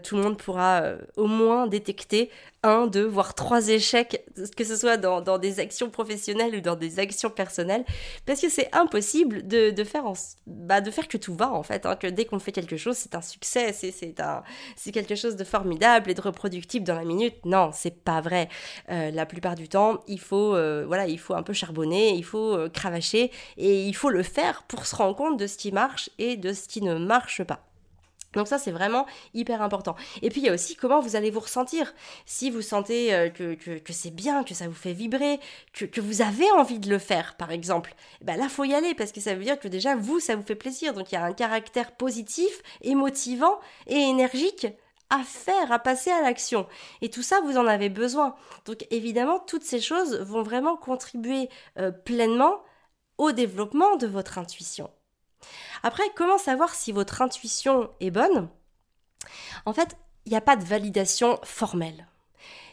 tout 0.04 0.16
le 0.16 0.22
monde 0.22 0.38
pourra 0.38 0.94
au 1.18 1.26
moins 1.26 1.68
détecter 1.68 2.30
un, 2.64 2.88
deux, 2.88 3.06
voire 3.06 3.36
trois 3.36 3.70
échecs, 3.70 4.26
que 4.56 4.64
ce 4.64 4.76
soit 4.76 4.98
dans, 4.98 5.38
des 5.38 5.60
actions 5.60 5.90
professionnelles 5.90 6.56
ou 6.56 6.62
dans 6.62 6.76
des 6.76 7.00
actions 7.00 7.30
personnelles, 7.30 7.86
parce 8.26 8.42
que 8.42 8.50
c'est 8.50 8.74
impossible 8.76 9.48
de, 9.48 9.84
faire 9.84 10.06
bah, 10.48 10.82
de 10.82 10.92
faire 10.92 11.08
que 11.08 11.18
tout 11.18 11.36
va 11.36 11.52
en 11.52 11.64
fait, 11.64 11.86
hein, 11.86 11.96
que 11.96 12.08
dès 12.08 12.26
qu'on 12.26 12.40
fait 12.40 12.52
quelque 12.52 12.78
chose, 12.78 12.98
c'est 12.98 13.16
un 13.16 13.22
succès, 13.22 13.74
c'est 13.74 14.92
quelque 14.92 15.16
chose 15.16 15.36
de 15.36 15.44
formidable 15.44 16.12
et 16.12 16.14
de 16.14 16.22
reproductible 16.22 16.86
dans 16.86 16.96
la 16.96 17.06
minute. 17.06 17.36
Non, 17.46 17.72
c'est 17.74 18.04
pas 18.04 18.22
vrai. 18.22 18.50
Euh, 18.90 19.12
la 19.12 19.26
plupart 19.26 19.56
du 19.56 19.70
temps, 19.70 20.04
il 20.08 20.20
faut, 20.20 20.56
euh, 20.56 20.84
voilà, 20.88 21.08
il 21.08 21.20
faut 21.20 21.36
un 21.36 21.44
peu 21.44 21.54
charbonner, 21.54 22.16
il 22.16 22.24
faut 22.24 22.56
euh, 22.56 22.70
cravacher 22.70 23.32
et 23.58 23.86
il 23.86 23.96
faut 23.96 24.10
le 24.10 24.24
faire 24.24 24.64
pour 24.68 24.86
se 24.86 24.96
rendre 24.96 25.16
compte 25.16 25.38
de 25.40 25.48
ce 25.48 25.58
qui 25.58 25.72
marche 25.72 26.10
et 26.18 26.38
de 26.38 26.54
ce 26.54 26.68
qui 26.68 26.82
ne 26.82 26.96
marche 26.96 27.44
pas. 27.44 27.67
Donc 28.38 28.48
ça, 28.48 28.60
c'est 28.60 28.72
vraiment 28.72 29.08
hyper 29.34 29.64
important. 29.64 29.96
Et 30.22 30.30
puis, 30.30 30.42
il 30.42 30.46
y 30.46 30.50
a 30.50 30.54
aussi 30.54 30.76
comment 30.76 31.00
vous 31.00 31.16
allez 31.16 31.32
vous 31.32 31.40
ressentir. 31.40 31.94
Si 32.28 32.52
vous 32.52 32.62
sentez 32.62 33.14
euh, 33.14 33.30
que, 33.30 33.58
c'est 33.90 34.12
bien, 34.12 34.44
que 34.44 34.54
ça 34.54 34.68
vous 34.68 34.76
fait 34.76 34.94
vibrer, 34.94 35.40
que, 35.74 35.86
que, 35.86 36.00
vous 36.00 36.22
avez 36.22 36.50
envie 36.52 36.78
de 36.78 36.88
le 36.90 37.00
faire, 37.00 37.36
par 37.36 37.52
exemple, 37.52 37.96
eh 38.22 38.26
ben 38.26 38.38
là, 38.38 38.48
faut 38.48 38.64
y 38.64 38.76
aller 38.76 38.94
parce 38.94 39.12
que 39.12 39.20
ça 39.20 39.34
veut 39.34 39.44
dire 39.44 39.60
que 39.60 39.68
déjà, 39.68 39.96
vous, 39.96 40.20
ça 40.20 40.36
vous 40.36 40.44
fait 40.44 40.56
plaisir. 40.56 40.94
Donc, 40.94 41.12
il 41.12 41.16
y 41.16 41.18
a 41.18 41.24
un 41.24 41.34
caractère 41.34 41.94
positif, 41.94 42.62
émotivant 42.82 43.60
et 43.88 43.96
énergique 43.96 44.68
à 45.10 45.24
faire, 45.24 45.72
à 45.72 45.80
passer 45.80 46.12
à 46.12 46.22
l'action. 46.22 46.68
Et 47.02 47.10
tout 47.10 47.24
ça, 47.24 47.42
vous 47.42 47.58
en 47.58 47.66
avez 47.66 47.90
besoin. 47.90 48.36
Donc, 48.66 48.86
évidemment, 48.92 49.40
toutes 49.40 49.64
ces 49.64 49.82
choses 49.82 50.16
vont 50.22 50.44
vraiment 50.44 50.78
contribuer 50.78 51.50
euh, 51.80 51.92
pleinement 51.92 52.62
au 53.18 53.32
développement 53.32 53.96
de 53.96 54.06
votre 54.06 54.38
intuition. 54.38 54.92
Après, 55.84 56.04
comment 56.16 56.38
savoir 56.38 56.74
si 56.74 56.92
votre 56.92 57.22
intuition 57.22 57.90
est 58.00 58.12
bonne? 58.12 58.50
En 59.66 59.74
fait, 59.74 59.98
il 60.26 60.32
n'y 60.32 60.38
a 60.38 60.42
pas 60.42 60.56
de 60.56 60.64
validation 60.64 61.40
formelle. 61.44 62.08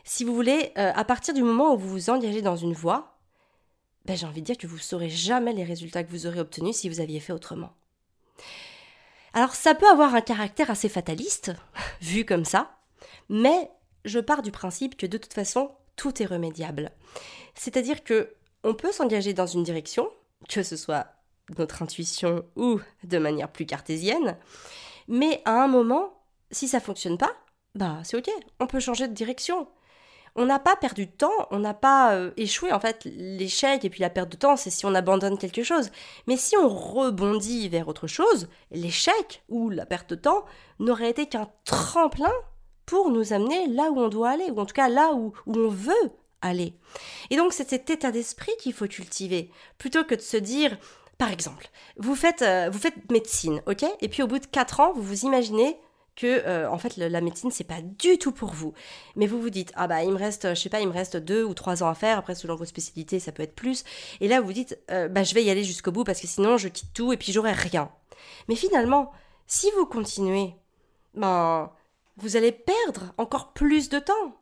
Si 0.05 0.25
vous 0.25 0.35
voulez, 0.35 0.73
euh, 0.77 0.93
à 0.95 1.05
partir 1.05 1.35
du 1.35 1.43
moment 1.43 1.75
où 1.75 1.79
vous 1.79 1.89
vous 1.89 2.11
engagez 2.11 2.43
dans 2.43 2.57
une 2.57 2.75
voie, 2.75 3.19
ben, 4.05 4.17
j'ai 4.17 4.27
envie 4.27 4.43
de 4.43 4.47
dire 4.47 4.59
que 4.59 4.67
vous 4.67 4.77
ne 4.77 4.83
saurez 4.83 5.09
jamais 5.09 5.53
les 5.53 5.65
résultats 5.65 6.05
que 6.05 6.11
vous 6.11 6.27
aurez 6.27 6.41
obtenus 6.41 6.77
si 6.77 6.89
vous 6.89 7.01
aviez 7.01 7.21
fait 7.21 7.33
autrement. 7.33 7.73
Alors 9.33 9.55
ça 9.55 9.75
peut 9.75 9.89
avoir 9.89 10.15
un 10.15 10.21
caractère 10.21 10.71
assez 10.71 10.89
fataliste, 10.89 11.53
vu 12.01 12.25
comme 12.25 12.45
ça, 12.45 12.77
mais 13.29 13.71
je 14.05 14.21
pars 14.21 14.43
du 14.43 14.53
principe 14.53 14.97
que 14.97 15.07
de 15.07 15.19
toute 15.19 15.33
façon, 15.33 15.73
tout 15.97 16.23
est 16.23 16.27
remédiable. 16.27 16.91
C'est-à-dire 17.55 18.05
que 18.05 18.35
on 18.63 18.75
peut 18.75 18.93
s'engager 18.93 19.33
dans 19.33 19.47
une 19.47 19.63
direction, 19.63 20.11
que 20.49 20.63
ce 20.63 20.77
soit 20.77 21.07
notre 21.59 21.83
intuition 21.83 22.45
ou 22.57 22.81
de 23.05 23.19
manière 23.19 23.51
plus 23.51 23.67
cartésienne. 23.67 24.37
Mais 25.09 25.43
à 25.45 25.63
un 25.63 25.69
moment, 25.69 26.23
si 26.51 26.69
ça 26.69 26.81
fonctionne 26.81 27.19
pas, 27.19 27.33
bah 27.75 27.99
c'est 28.05 28.17
ok, 28.17 28.31
on 28.61 28.67
peut 28.67 28.81
changer 28.81 29.09
de 29.09 29.15
direction. 29.15 29.69
On 30.37 30.47
n'a 30.47 30.59
pas 30.59 30.75
perdu 30.75 31.07
de 31.07 31.13
temps, 31.13 31.47
on 31.53 31.61
n'a 31.61 31.75
pas 31.75 32.15
euh, 32.15 32.33
échoué. 32.37 32.73
En 32.73 32.81
fait, 32.81 33.05
l'échec 33.05 33.85
et 33.85 33.91
puis 33.91 34.01
la 34.01 34.11
perte 34.11 34.31
de 34.31 34.37
temps, 34.37 34.57
c'est 34.57 34.71
si 34.71 34.85
on 34.85 34.95
abandonne 34.95 35.39
quelque 35.39 35.63
chose. 35.63 35.91
Mais 36.27 36.37
si 36.37 36.57
on 36.57 36.69
rebondit 36.69 37.69
vers 37.69 37.87
autre 37.87 38.09
chose, 38.09 38.49
l'échec 38.73 39.45
ou 39.49 39.71
la 39.71 39.87
perte 39.87 40.11
de 40.11 40.17
temps 40.17 40.45
n'aurait 40.81 41.11
été 41.11 41.27
qu'un 41.27 41.49
tremplin 41.65 42.33
pour 42.85 43.11
nous 43.11 43.33
amener 43.33 43.69
là 43.69 43.91
où 43.91 44.01
on 44.01 44.09
doit 44.09 44.31
aller, 44.31 44.51
ou 44.51 44.59
en 44.59 44.67
tout 44.67 44.75
cas 44.75 44.89
là 44.89 45.13
où, 45.13 45.33
où 45.47 45.55
on 45.55 45.69
veut 45.69 46.11
aller. 46.43 46.75
Et 47.31 47.37
donc 47.37 47.53
c'est 47.53 47.69
cet 47.69 47.89
état 47.89 48.11
d'esprit 48.11 48.53
qu'il 48.59 48.73
faut 48.73 48.89
cultiver, 48.89 49.51
plutôt 49.79 50.05
que 50.05 50.17
de 50.17 50.21
se 50.21 50.37
dire 50.37 50.77
par 51.19 51.31
exemple, 51.31 51.69
vous 51.97 52.15
faites, 52.15 52.43
euh, 52.43 52.71
vous 52.71 52.79
faites 52.79 53.11
médecine, 53.11 53.63
ok? 53.67 53.85
Et 54.01 54.09
puis 54.09 54.23
au 54.23 54.27
bout 54.27 54.39
de 54.39 54.47
4 54.47 54.81
ans, 54.81 54.93
vous 54.93 55.03
vous 55.03 55.25
imaginez 55.25 55.77
que 56.17 56.27
euh, 56.47 56.71
en 56.71 56.79
fait 56.79 56.97
la 56.97 57.21
médecine 57.21 57.51
c'est 57.51 57.65
pas 57.65 57.81
du 57.83 58.19
tout 58.19 58.33
pour 58.33 58.51
vous. 58.51 58.73
Mais 59.17 59.27
vous 59.27 59.41
vous 59.41 59.51
dites 59.51 59.73
ah 59.75 59.89
bah 59.89 60.05
il 60.05 60.13
me 60.13 60.17
reste 60.17 60.51
je 60.51 60.61
sais 60.61 60.69
pas 60.69 60.81
il 60.81 60.89
me 60.89 60.93
reste 60.93 61.17
deux 61.17 61.45
ou 61.45 61.55
trois 61.55 61.83
ans 61.83 61.89
à 61.89 61.95
faire 61.95 62.19
après 62.19 62.35
selon 62.35 62.55
vos 62.55 62.65
spécialités 62.65 63.19
ça 63.19 63.33
peut 63.33 63.43
être 63.43 63.55
plus 63.55 63.85
et 64.21 64.29
là 64.29 64.41
vous 64.41 64.53
dites 64.53 64.79
euh, 64.91 65.09
bah 65.09 65.25
je 65.25 65.35
vais 65.35 65.43
y 65.43 65.51
aller 65.51 65.65
jusqu'au 65.65 65.91
bout 65.91 66.05
parce 66.05 66.21
que 66.21 66.27
sinon 66.27 66.57
je 66.57 66.69
quitte 66.69 66.93
tout 66.95 67.13
et 67.13 67.17
puis 67.17 67.33
j'aurai 67.33 67.53
rien. 67.53 67.91
Mais 68.49 68.55
finalement 68.55 69.13
Si 69.47 69.71
vous 69.77 69.87
continuez, 69.87 70.55
ben, 71.15 71.71
vous 72.17 72.37
allez 72.37 72.53
perdre 72.53 73.13
encore 73.19 73.53
plus 73.53 73.89
de 73.89 73.99
temps. 73.99 74.37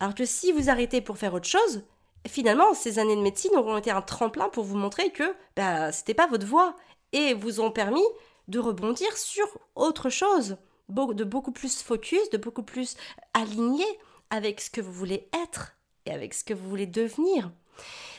Alors 0.00 0.14
que 0.14 0.24
si 0.24 0.52
vous 0.52 0.70
arrêtez 0.70 1.00
pour 1.00 1.18
faire 1.18 1.34
autre 1.34 1.48
chose, 1.48 1.84
finalement, 2.26 2.74
ces 2.74 2.98
années 2.98 3.16
de 3.16 3.20
médecine 3.20 3.54
auront 3.56 3.76
été 3.76 3.90
un 3.90 4.02
tremplin 4.02 4.48
pour 4.48 4.64
vous 4.64 4.76
montrer 4.76 5.10
que 5.10 5.34
ce 5.56 5.98
n'était 5.98 6.14
pas 6.14 6.26
votre 6.26 6.46
voie 6.46 6.76
et 7.12 7.34
vous 7.34 7.60
ont 7.60 7.70
permis 7.70 8.04
de 8.48 8.58
rebondir 8.58 9.16
sur 9.16 9.46
autre 9.74 10.10
chose, 10.10 10.56
de 10.88 11.24
beaucoup 11.24 11.52
plus 11.52 11.82
focus, 11.82 12.30
de 12.30 12.38
beaucoup 12.38 12.62
plus 12.62 12.96
aligné 13.32 13.84
avec 14.30 14.60
ce 14.60 14.70
que 14.70 14.80
vous 14.80 14.92
voulez 14.92 15.28
être 15.44 15.76
et 16.06 16.12
avec 16.12 16.34
ce 16.34 16.44
que 16.44 16.54
vous 16.54 16.68
voulez 16.68 16.86
devenir. 16.86 17.50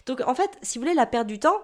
Donc 0.05 0.21
en 0.21 0.35
fait, 0.35 0.51
si 0.61 0.77
vous 0.77 0.83
voulez 0.83 0.95
la 0.95 1.05
perte 1.05 1.27
du 1.27 1.39
temps, 1.39 1.59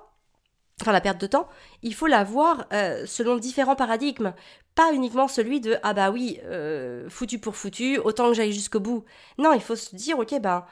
enfin 0.81 0.91
la 0.91 1.01
perte 1.01 1.19
de 1.21 1.27
temps, 1.27 1.47
il 1.81 1.93
faut 1.93 2.07
la 2.07 2.23
voir 2.23 2.65
euh, 2.73 3.05
selon 3.05 3.37
différents 3.37 3.75
paradigmes, 3.75 4.33
pas 4.75 4.93
uniquement 4.93 5.27
celui 5.27 5.61
de 5.61 5.77
ah 5.83 5.93
bah 5.93 6.11
oui, 6.11 6.39
euh, 6.45 7.09
foutu 7.09 7.39
pour 7.39 7.55
foutu, 7.55 7.97
autant 7.99 8.29
que 8.29 8.33
j'aille 8.33 8.53
jusqu'au 8.53 8.79
bout. 8.79 9.03
Non, 9.37 9.53
il 9.53 9.61
faut 9.61 9.75
se 9.75 9.95
dire 9.95 10.19
ok 10.19 10.39
ben 10.39 10.65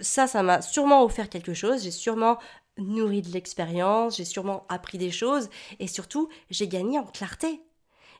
ça, 0.00 0.26
ça 0.26 0.42
m'a 0.42 0.62
sûrement 0.62 1.04
offert 1.04 1.28
quelque 1.28 1.54
chose, 1.54 1.82
j'ai 1.82 1.90
sûrement 1.90 2.38
nourri 2.78 3.22
de 3.22 3.30
l'expérience, 3.30 4.16
j'ai 4.16 4.24
sûrement 4.24 4.66
appris 4.68 4.98
des 4.98 5.10
choses 5.10 5.48
et 5.78 5.86
surtout 5.86 6.28
j'ai 6.50 6.68
gagné 6.68 6.98
en 6.98 7.06
clarté. 7.06 7.62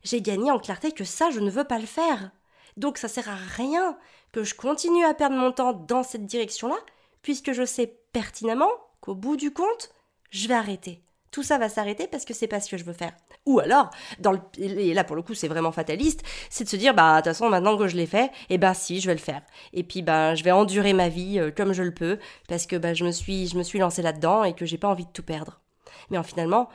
J'ai 0.02 0.22
gagné 0.22 0.50
en 0.50 0.58
clarté 0.58 0.92
que 0.92 1.04
ça, 1.04 1.30
je 1.30 1.40
ne 1.40 1.50
veux 1.50 1.64
pas 1.64 1.78
le 1.78 1.86
faire. 1.86 2.30
Donc 2.76 2.98
ça 2.98 3.08
sert 3.08 3.28
à 3.28 3.34
rien 3.34 3.98
que 4.32 4.44
je 4.44 4.54
continue 4.54 5.04
à 5.04 5.14
perdre 5.14 5.36
mon 5.36 5.52
temps 5.52 5.72
dans 5.72 6.02
cette 6.02 6.26
direction-là, 6.26 6.76
puisque 7.22 7.52
je 7.52 7.64
sais 7.64 7.98
pertinemment 8.12 8.70
qu'au 9.00 9.14
bout 9.14 9.36
du 9.36 9.52
compte, 9.52 9.90
je 10.30 10.48
vais 10.48 10.54
arrêter. 10.54 11.02
Tout 11.36 11.42
ça 11.42 11.58
va 11.58 11.68
s'arrêter 11.68 12.06
parce 12.06 12.24
que 12.24 12.32
c'est 12.32 12.46
pas 12.46 12.60
ce 12.60 12.70
que 12.70 12.78
je 12.78 12.84
veux 12.84 12.94
faire. 12.94 13.12
Ou 13.44 13.60
alors, 13.60 13.90
dans 14.20 14.32
le, 14.32 14.40
et 14.56 14.94
là 14.94 15.04
pour 15.04 15.16
le 15.16 15.20
coup 15.20 15.34
c'est 15.34 15.48
vraiment 15.48 15.70
fataliste, 15.70 16.22
c'est 16.48 16.64
de 16.64 16.68
se 16.70 16.76
dire 16.76 16.94
bah 16.94 17.12
de 17.12 17.16
toute 17.18 17.26
façon 17.26 17.50
maintenant 17.50 17.76
que 17.76 17.88
je 17.88 17.94
l'ai 17.94 18.06
fait, 18.06 18.28
et 18.48 18.54
eh 18.54 18.58
ben 18.58 18.72
si 18.72 19.02
je 19.02 19.06
vais 19.06 19.12
le 19.12 19.20
faire. 19.20 19.42
Et 19.74 19.82
puis 19.82 20.00
ben 20.00 20.34
je 20.34 20.42
vais 20.42 20.50
endurer 20.50 20.94
ma 20.94 21.10
vie 21.10 21.38
euh, 21.38 21.50
comme 21.50 21.74
je 21.74 21.82
le 21.82 21.92
peux 21.92 22.18
parce 22.48 22.64
que 22.64 22.76
ben, 22.76 22.94
je 22.94 23.04
me 23.04 23.10
suis 23.10 23.48
je 23.48 23.58
me 23.58 23.62
suis 23.62 23.78
lancé 23.78 24.00
là-dedans 24.00 24.44
et 24.44 24.54
que 24.54 24.64
j'ai 24.64 24.78
pas 24.78 24.88
envie 24.88 25.04
de 25.04 25.10
tout 25.10 25.22
perdre. 25.22 25.60
Mais 26.08 26.16
en 26.16 26.22
finalement, 26.22 26.70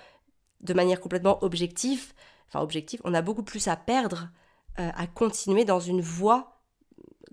de 0.59 0.75
manière 0.75 0.99
complètement 0.99 1.43
objective, 1.43 2.13
enfin 2.47 2.59
objective, 2.63 3.01
on 3.03 3.15
a 3.15 3.23
beaucoup 3.23 3.41
plus 3.41 3.67
à 3.67 3.75
perdre 3.75 4.29
euh, 4.77 4.91
à 4.95 5.07
continuer 5.07 5.65
dans 5.65 5.79
une 5.79 6.01
voie 6.01 6.61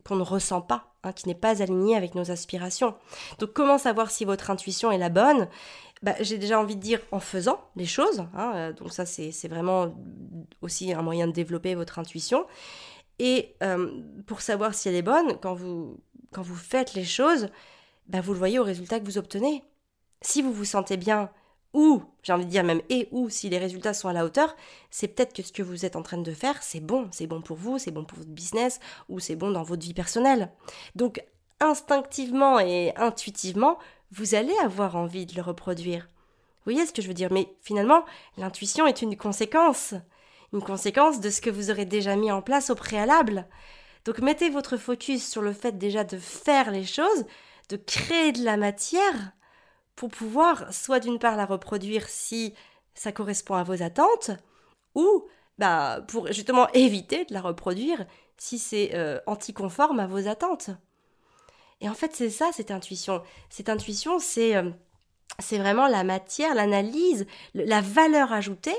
qu'on 0.08 0.16
ne 0.16 0.22
ressent 0.22 0.62
pas, 0.62 0.94
hein, 1.04 1.12
qui 1.12 1.28
n'est 1.28 1.34
pas 1.34 1.62
alignée 1.62 1.94
avec 1.94 2.14
nos 2.14 2.30
aspirations. 2.30 2.94
Donc 3.38 3.52
comment 3.52 3.76
savoir 3.76 4.10
si 4.10 4.24
votre 4.24 4.50
intuition 4.50 4.90
est 4.90 4.96
la 4.96 5.10
bonne? 5.10 5.48
Bah, 6.02 6.14
J'ai 6.20 6.38
déjà 6.38 6.60
envie 6.60 6.76
de 6.76 6.80
dire 6.80 7.00
en 7.12 7.20
faisant 7.20 7.60
les 7.76 7.86
choses. 7.86 8.20
Hein, 8.34 8.52
euh, 8.54 8.72
donc 8.72 8.92
ça 8.92 9.06
c'est 9.06 9.48
vraiment 9.48 9.94
aussi 10.62 10.92
un 10.92 11.02
moyen 11.02 11.26
de 11.26 11.32
développer 11.32 11.74
votre 11.74 11.98
intuition. 11.98 12.46
Et 13.18 13.56
euh, 13.62 14.00
pour 14.26 14.40
savoir 14.40 14.74
si 14.74 14.88
elle 14.88 14.94
est 14.94 15.02
bonne, 15.02 15.38
quand 15.40 15.54
vous, 15.54 15.98
quand 16.32 16.42
vous 16.42 16.54
faites 16.54 16.94
les 16.94 17.04
choses, 17.04 17.48
bah, 18.06 18.20
vous 18.20 18.32
le 18.32 18.38
voyez 18.38 18.58
au 18.58 18.64
résultat 18.64 19.00
que 19.00 19.04
vous 19.04 19.18
obtenez. 19.18 19.64
Si 20.22 20.42
vous 20.42 20.52
vous 20.52 20.64
sentez 20.64 20.96
bien 20.96 21.30
ou, 21.74 22.02
j'ai 22.22 22.32
envie 22.32 22.46
de 22.46 22.50
dire 22.50 22.64
même 22.64 22.80
et 22.88 23.08
ou, 23.12 23.28
si 23.28 23.50
les 23.50 23.58
résultats 23.58 23.92
sont 23.92 24.08
à 24.08 24.12
la 24.12 24.24
hauteur, 24.24 24.56
c'est 24.90 25.08
peut-être 25.08 25.34
que 25.34 25.42
ce 25.42 25.52
que 25.52 25.62
vous 25.62 25.84
êtes 25.84 25.96
en 25.96 26.02
train 26.02 26.18
de 26.18 26.32
faire, 26.32 26.62
c'est 26.62 26.80
bon, 26.80 27.08
c'est 27.12 27.26
bon 27.26 27.42
pour 27.42 27.56
vous, 27.56 27.78
c'est 27.78 27.90
bon 27.90 28.04
pour 28.04 28.18
votre 28.18 28.30
business, 28.30 28.80
ou 29.08 29.20
c'est 29.20 29.36
bon 29.36 29.50
dans 29.50 29.62
votre 29.62 29.82
vie 29.82 29.94
personnelle. 29.94 30.50
Donc, 30.94 31.22
instinctivement 31.60 32.58
et 32.58 32.94
intuitivement, 32.96 33.78
vous 34.10 34.34
allez 34.34 34.56
avoir 34.62 34.96
envie 34.96 35.26
de 35.26 35.34
le 35.34 35.42
reproduire. 35.42 36.08
Vous 36.64 36.72
voyez 36.72 36.86
ce 36.86 36.92
que 36.92 37.02
je 37.02 37.08
veux 37.08 37.14
dire? 37.14 37.32
Mais 37.32 37.48
finalement, 37.62 38.04
l'intuition 38.36 38.86
est 38.86 39.02
une 39.02 39.16
conséquence. 39.16 39.94
Une 40.52 40.62
conséquence 40.62 41.20
de 41.20 41.30
ce 41.30 41.40
que 41.40 41.50
vous 41.50 41.70
aurez 41.70 41.84
déjà 41.84 42.16
mis 42.16 42.32
en 42.32 42.42
place 42.42 42.70
au 42.70 42.74
préalable. 42.74 43.46
Donc 44.04 44.20
mettez 44.20 44.48
votre 44.50 44.76
focus 44.76 45.28
sur 45.28 45.42
le 45.42 45.52
fait 45.52 45.76
déjà 45.76 46.04
de 46.04 46.16
faire 46.16 46.70
les 46.70 46.84
choses, 46.84 47.26
de 47.68 47.76
créer 47.76 48.32
de 48.32 48.44
la 48.44 48.56
matière, 48.56 49.32
pour 49.96 50.08
pouvoir 50.08 50.72
soit 50.72 51.00
d'une 51.00 51.18
part 51.18 51.36
la 51.36 51.44
reproduire 51.44 52.08
si 52.08 52.54
ça 52.94 53.12
correspond 53.12 53.54
à 53.54 53.64
vos 53.64 53.82
attentes, 53.82 54.30
ou 54.94 55.26
bah, 55.58 56.00
pour 56.08 56.28
justement 56.28 56.68
éviter 56.72 57.24
de 57.24 57.34
la 57.34 57.40
reproduire 57.40 58.06
si 58.36 58.58
c'est 58.58 58.94
euh, 58.94 59.18
anticonforme 59.26 60.00
à 60.00 60.06
vos 60.06 60.28
attentes. 60.28 60.70
Et 61.80 61.88
en 61.88 61.94
fait, 61.94 62.14
c'est 62.14 62.30
ça, 62.30 62.50
cette 62.52 62.70
intuition. 62.70 63.22
Cette 63.50 63.68
intuition, 63.68 64.18
c'est 64.18 64.56
euh, 64.56 64.70
vraiment 65.52 65.86
la 65.86 66.04
matière, 66.04 66.54
l'analyse, 66.54 67.26
la 67.54 67.80
valeur 67.80 68.32
ajoutée, 68.32 68.76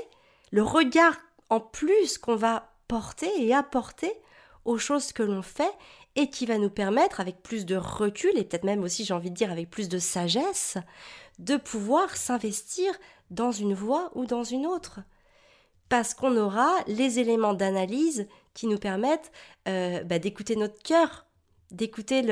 le 0.50 0.62
regard 0.62 1.16
en 1.48 1.60
plus 1.60 2.18
qu'on 2.18 2.36
va 2.36 2.72
porter 2.88 3.30
et 3.38 3.54
apporter 3.54 4.12
aux 4.64 4.78
choses 4.78 5.12
que 5.12 5.22
l'on 5.22 5.42
fait 5.42 5.72
et 6.16 6.28
qui 6.28 6.44
va 6.44 6.58
nous 6.58 6.70
permettre, 6.70 7.20
avec 7.20 7.42
plus 7.42 7.64
de 7.64 7.76
recul 7.76 8.32
et 8.36 8.44
peut-être 8.44 8.64
même 8.64 8.82
aussi, 8.82 9.04
j'ai 9.04 9.14
envie 9.14 9.30
de 9.30 9.36
dire, 9.36 9.50
avec 9.50 9.70
plus 9.70 9.88
de 9.88 9.98
sagesse, 9.98 10.76
de 11.38 11.56
pouvoir 11.56 12.16
s'investir 12.16 12.92
dans 13.30 13.52
une 13.52 13.74
voie 13.74 14.10
ou 14.14 14.26
dans 14.26 14.44
une 14.44 14.66
autre. 14.66 15.00
Parce 15.88 16.14
qu'on 16.14 16.36
aura 16.36 16.70
les 16.86 17.18
éléments 17.18 17.54
d'analyse 17.54 18.28
qui 18.54 18.66
nous 18.66 18.78
permettent 18.78 19.32
euh, 19.68 20.02
bah, 20.04 20.18
d'écouter 20.18 20.56
notre 20.56 20.82
cœur, 20.82 21.26
d'écouter 21.70 22.22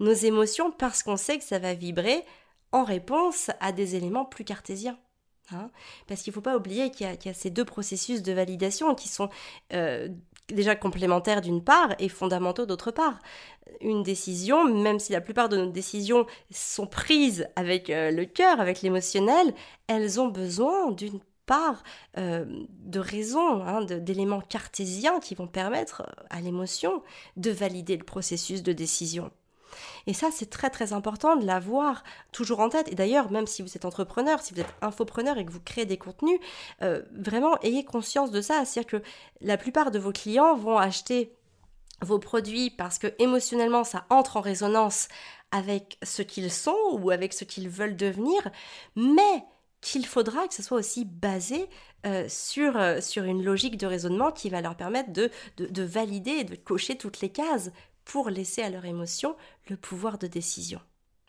nos 0.00 0.12
émotions, 0.12 0.70
parce 0.72 1.02
qu'on 1.02 1.16
sait 1.16 1.38
que 1.38 1.44
ça 1.44 1.58
va 1.58 1.74
vibrer 1.74 2.24
en 2.72 2.84
réponse 2.84 3.50
à 3.60 3.72
des 3.72 3.96
éléments 3.96 4.24
plus 4.24 4.44
cartésiens. 4.44 4.98
Hein. 5.52 5.70
parce 6.08 6.22
qu'il 6.22 6.32
ne 6.32 6.34
faut 6.34 6.40
pas 6.40 6.56
oublier 6.56 6.90
qu'il 6.90 7.06
y, 7.06 7.28
a 7.28 7.32
ces 7.32 7.50
deux 7.50 7.64
processus 7.64 8.20
de 8.20 8.32
validation 8.32 8.96
qui 8.96 9.06
sont 9.06 9.28
euh, 9.72 10.08
déjà 10.48 10.74
complémentaires 10.74 11.40
d'une 11.40 11.62
part 11.62 11.94
et 12.00 12.08
fondamentaux 12.08 12.66
d'autre 12.66 12.90
part. 12.90 13.20
Une 13.80 14.02
décision, 14.02 14.64
même 14.64 14.98
si 14.98 15.12
la 15.12 15.20
plupart 15.20 15.48
de 15.48 15.56
nos 15.56 15.70
décisions 15.70 16.26
sont 16.50 16.88
prises 16.88 17.46
avec 17.54 17.90
euh, 17.90 18.10
le 18.10 18.24
cœur, 18.24 18.60
avec 18.60 18.82
l'émotionnel, 18.82 19.54
elles 19.86 20.20
ont 20.20 20.28
besoin 20.28 20.90
d'une 20.90 21.20
part 21.46 21.82
euh, 22.18 22.44
de 22.84 22.98
raison, 22.98 23.62
hein, 23.62 23.82
d'éléments 23.84 24.40
cartésiens 24.40 25.20
qui 25.20 25.34
vont 25.34 25.46
permettre 25.46 26.02
à 26.30 26.40
l'émotion 26.40 27.02
de 27.36 27.50
valider 27.50 27.96
le 27.96 28.04
processus 28.04 28.62
de 28.62 28.72
décision. 28.72 29.30
Et 30.06 30.14
ça, 30.14 30.28
c'est 30.32 30.50
très 30.50 30.70
très 30.70 30.92
important 30.92 31.36
de 31.36 31.44
l'avoir 31.44 32.02
toujours 32.32 32.60
en 32.60 32.68
tête. 32.68 32.90
Et 32.90 32.94
d'ailleurs, 32.94 33.30
même 33.30 33.46
si 33.46 33.62
vous 33.62 33.76
êtes 33.76 33.84
entrepreneur, 33.84 34.40
si 34.40 34.54
vous 34.54 34.60
êtes 34.60 34.74
infopreneur 34.80 35.38
et 35.38 35.44
que 35.44 35.50
vous 35.50 35.60
créez 35.60 35.84
des 35.84 35.98
contenus, 35.98 36.38
euh, 36.82 37.02
vraiment 37.12 37.58
ayez 37.62 37.84
conscience 37.84 38.30
de 38.30 38.40
ça. 38.40 38.64
C'est-à-dire 38.64 39.00
que 39.00 39.06
la 39.40 39.56
plupart 39.56 39.90
de 39.90 39.98
vos 39.98 40.12
clients 40.12 40.56
vont 40.56 40.78
acheter 40.78 41.32
vos 42.02 42.18
produits 42.18 42.70
parce 42.70 42.98
que 42.98 43.08
émotionnellement 43.18 43.82
ça 43.82 44.04
entre 44.10 44.36
en 44.36 44.42
résonance 44.42 45.08
avec 45.50 45.98
ce 46.02 46.20
qu'ils 46.20 46.52
sont 46.52 46.76
ou 46.92 47.10
avec 47.10 47.32
ce 47.32 47.44
qu'ils 47.44 47.68
veulent 47.68 47.96
devenir, 47.96 48.50
mais 48.96 49.44
qu'il 49.80 50.06
faudra 50.06 50.48
que 50.48 50.54
ce 50.54 50.62
soit 50.62 50.78
aussi 50.78 51.04
basé 51.04 51.68
euh, 52.06 52.28
sur, 52.28 52.76
euh, 52.76 53.00
sur 53.00 53.24
une 53.24 53.44
logique 53.44 53.76
de 53.76 53.86
raisonnement 53.86 54.32
qui 54.32 54.50
va 54.50 54.60
leur 54.60 54.76
permettre 54.76 55.12
de, 55.12 55.30
de, 55.56 55.66
de 55.66 55.82
valider 55.82 56.32
et 56.32 56.44
de 56.44 56.56
cocher 56.56 56.96
toutes 56.96 57.20
les 57.20 57.30
cases 57.30 57.70
pour 58.04 58.30
laisser 58.30 58.62
à 58.62 58.70
leur 58.70 58.84
émotion 58.84 59.36
le 59.68 59.76
pouvoir 59.76 60.18
de 60.18 60.26
décision. 60.26 60.80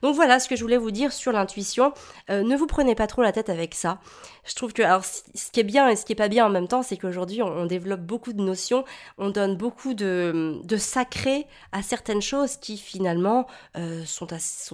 Donc 0.04 0.16
voilà 0.16 0.40
ce 0.40 0.48
que 0.48 0.56
je 0.56 0.62
voulais 0.62 0.78
vous 0.78 0.92
dire 0.92 1.12
sur 1.12 1.32
l'intuition. 1.32 1.92
Euh, 2.30 2.44
ne 2.44 2.56
vous 2.56 2.68
prenez 2.68 2.94
pas 2.94 3.08
trop 3.08 3.24
la 3.24 3.32
tête 3.32 3.50
avec 3.50 3.74
ça. 3.74 4.00
Je 4.46 4.54
trouve 4.54 4.72
que 4.72 4.84
ce 5.02 5.52
qui 5.52 5.60
est 5.60 5.64
bien 5.64 5.90
et 5.90 5.96
ce 5.96 6.06
qui 6.06 6.14
est 6.14 6.16
pas 6.16 6.28
bien 6.28 6.46
en 6.46 6.50
même 6.50 6.68
temps, 6.68 6.84
c'est 6.84 6.98
qu'aujourd'hui 6.98 7.42
on, 7.42 7.66
développe 7.66 8.02
beaucoup 8.02 8.32
de 8.32 8.42
notions, 8.42 8.86
on 9.18 9.30
donne 9.30 9.58
beaucoup 9.58 9.94
de, 9.94 10.62
de 10.64 10.78
sacré 10.78 11.48
à 11.72 11.82
certaines 11.82 12.22
choses 12.22 12.56
qui 12.56 12.78
finalement 12.78 13.48
euh, 13.76 14.06
sont, 14.06 14.28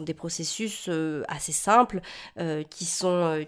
des 0.04 0.14
processus 0.14 0.86
euh, 0.90 1.24
assez 1.28 1.54
simples, 1.54 2.02
qui 2.70 2.86
sont 2.86 3.44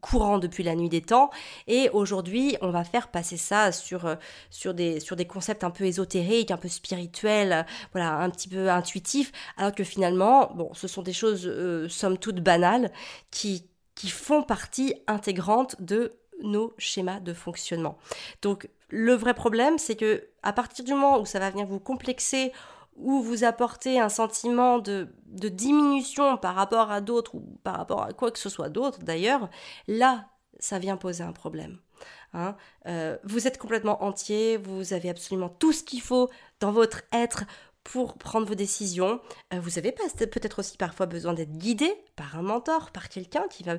courants 0.00 0.38
depuis 0.38 0.62
la 0.62 0.74
nuit 0.74 0.88
des 0.88 1.02
temps. 1.02 1.30
Et 1.66 1.90
aujourd'hui, 1.92 2.56
on 2.62 2.70
va 2.70 2.84
faire 2.84 3.08
passer 3.08 3.36
ça 3.36 3.72
sur 3.72 4.74
des 4.74 5.26
concepts 5.28 5.64
un 5.64 5.70
peu 5.70 5.84
ésotériques, 5.84 6.50
un 6.50 6.56
peu 6.56 6.68
spirituels, 6.68 7.66
voilà, 7.92 8.14
un 8.14 8.30
petit 8.30 8.48
peu 8.48 8.70
intuitifs, 8.70 9.32
finalement, 9.84 10.50
bon, 10.54 10.72
ce 10.74 10.88
sont 10.88 11.02
des 11.02 11.12
choses 11.12 11.46
euh, 11.46 11.88
somme 11.88 12.18
toute 12.18 12.40
banales 12.40 12.90
qui, 13.30 13.68
qui 13.94 14.08
font 14.08 14.42
partie 14.42 14.94
intégrante 15.06 15.80
de 15.80 16.12
nos 16.42 16.72
schémas 16.78 17.20
de 17.20 17.32
fonctionnement. 17.32 17.98
Donc 18.42 18.68
le 18.88 19.14
vrai 19.14 19.34
problème, 19.34 19.78
c'est 19.78 19.96
que 19.96 20.28
à 20.42 20.52
partir 20.52 20.84
du 20.84 20.92
moment 20.92 21.20
où 21.20 21.26
ça 21.26 21.38
va 21.38 21.50
venir 21.50 21.66
vous 21.66 21.80
complexer 21.80 22.52
ou 22.96 23.22
vous 23.22 23.44
apporter 23.44 24.00
un 24.00 24.08
sentiment 24.08 24.78
de, 24.78 25.08
de 25.26 25.48
diminution 25.48 26.36
par 26.36 26.54
rapport 26.54 26.90
à 26.90 27.00
d'autres 27.00 27.34
ou 27.34 27.58
par 27.62 27.76
rapport 27.76 28.02
à 28.02 28.12
quoi 28.12 28.30
que 28.30 28.38
ce 28.38 28.48
soit 28.48 28.68
d'autre 28.68 29.00
d'ailleurs, 29.00 29.48
là, 29.86 30.26
ça 30.58 30.78
vient 30.78 30.96
poser 30.96 31.24
un 31.24 31.32
problème. 31.32 31.78
Hein. 32.34 32.56
Euh, 32.86 33.16
vous 33.24 33.46
êtes 33.46 33.58
complètement 33.58 34.02
entier, 34.04 34.56
vous 34.56 34.92
avez 34.92 35.10
absolument 35.10 35.48
tout 35.48 35.72
ce 35.72 35.82
qu'il 35.82 36.00
faut 36.00 36.30
dans 36.60 36.72
votre 36.72 37.02
être 37.12 37.44
pour 37.90 38.18
prendre 38.18 38.46
vos 38.46 38.54
décisions. 38.54 39.20
Euh, 39.52 39.58
vous 39.60 39.78
avez 39.78 39.90
peut-être 39.90 40.60
aussi 40.60 40.76
parfois 40.76 41.06
besoin 41.06 41.32
d'être 41.32 41.56
guidé 41.58 41.92
par 42.14 42.38
un 42.38 42.42
mentor, 42.42 42.92
par 42.92 43.08
quelqu'un 43.08 43.48
qui 43.48 43.64
va 43.64 43.78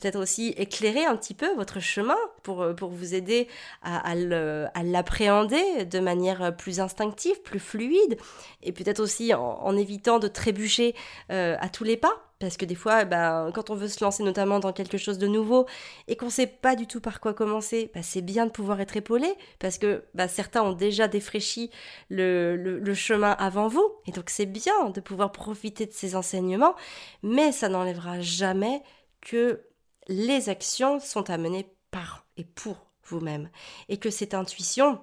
peut-être 0.00 0.18
aussi 0.18 0.54
éclairer 0.56 1.04
un 1.04 1.16
petit 1.16 1.34
peu 1.34 1.54
votre 1.54 1.80
chemin 1.80 2.16
pour, 2.42 2.62
euh, 2.62 2.74
pour 2.74 2.90
vous 2.90 3.14
aider 3.14 3.48
à, 3.82 4.10
à 4.10 4.82
l'appréhender 4.82 5.84
de 5.84 5.98
manière 6.00 6.56
plus 6.56 6.80
instinctive, 6.80 7.40
plus 7.42 7.60
fluide, 7.60 8.18
et 8.62 8.72
peut-être 8.72 9.00
aussi 9.00 9.34
en, 9.34 9.76
évitant 9.76 10.18
de 10.18 10.28
trébucher 10.28 10.94
euh, 11.30 11.56
à 11.60 11.68
tous 11.68 11.84
les 11.84 11.96
pas. 11.96 12.12
Parce 12.40 12.56
que 12.56 12.64
des 12.64 12.76
fois, 12.76 13.04
ben, 13.04 13.50
quand 13.52 13.70
on 13.70 13.74
veut 13.74 13.88
se 13.88 14.02
lancer 14.04 14.22
notamment 14.22 14.60
dans 14.60 14.72
quelque 14.72 14.96
chose 14.96 15.18
de 15.18 15.26
nouveau 15.26 15.66
et 16.06 16.16
qu'on 16.16 16.26
ne 16.26 16.30
sait 16.30 16.46
pas 16.46 16.76
du 16.76 16.86
tout 16.86 17.00
par 17.00 17.18
quoi 17.18 17.34
commencer, 17.34 17.90
ben, 17.94 18.02
c'est 18.04 18.22
bien 18.22 18.46
de 18.46 18.52
pouvoir 18.52 18.80
être 18.80 18.96
épaulé 18.96 19.34
parce 19.58 19.76
que 19.76 20.04
ben, 20.14 20.28
certains 20.28 20.62
ont 20.62 20.72
déjà 20.72 21.08
défraîchi 21.08 21.70
le, 22.10 22.54
le, 22.56 22.94
chemin 22.94 23.32
avant 23.32 23.66
vous. 23.66 23.84
Et 24.06 24.12
donc 24.12 24.30
c'est 24.30 24.46
bien 24.46 24.90
de 24.90 25.00
pouvoir 25.00 25.32
profiter 25.32 25.84
de 25.86 25.92
ces 25.92 26.14
enseignements, 26.14 26.76
mais 27.24 27.50
ça 27.50 27.68
n'enlèvera 27.68 28.20
jamais 28.20 28.82
que 29.20 29.60
les 30.08 30.48
actions 30.48 31.00
sont 31.00 31.30
à 31.30 31.38
mener 31.38 31.66
par 31.90 32.26
et 32.36 32.44
pour 32.44 32.86
vous-même. 33.04 33.50
Et 33.88 33.98
que 33.98 34.10
cette 34.10 34.34
intuition, 34.34 35.00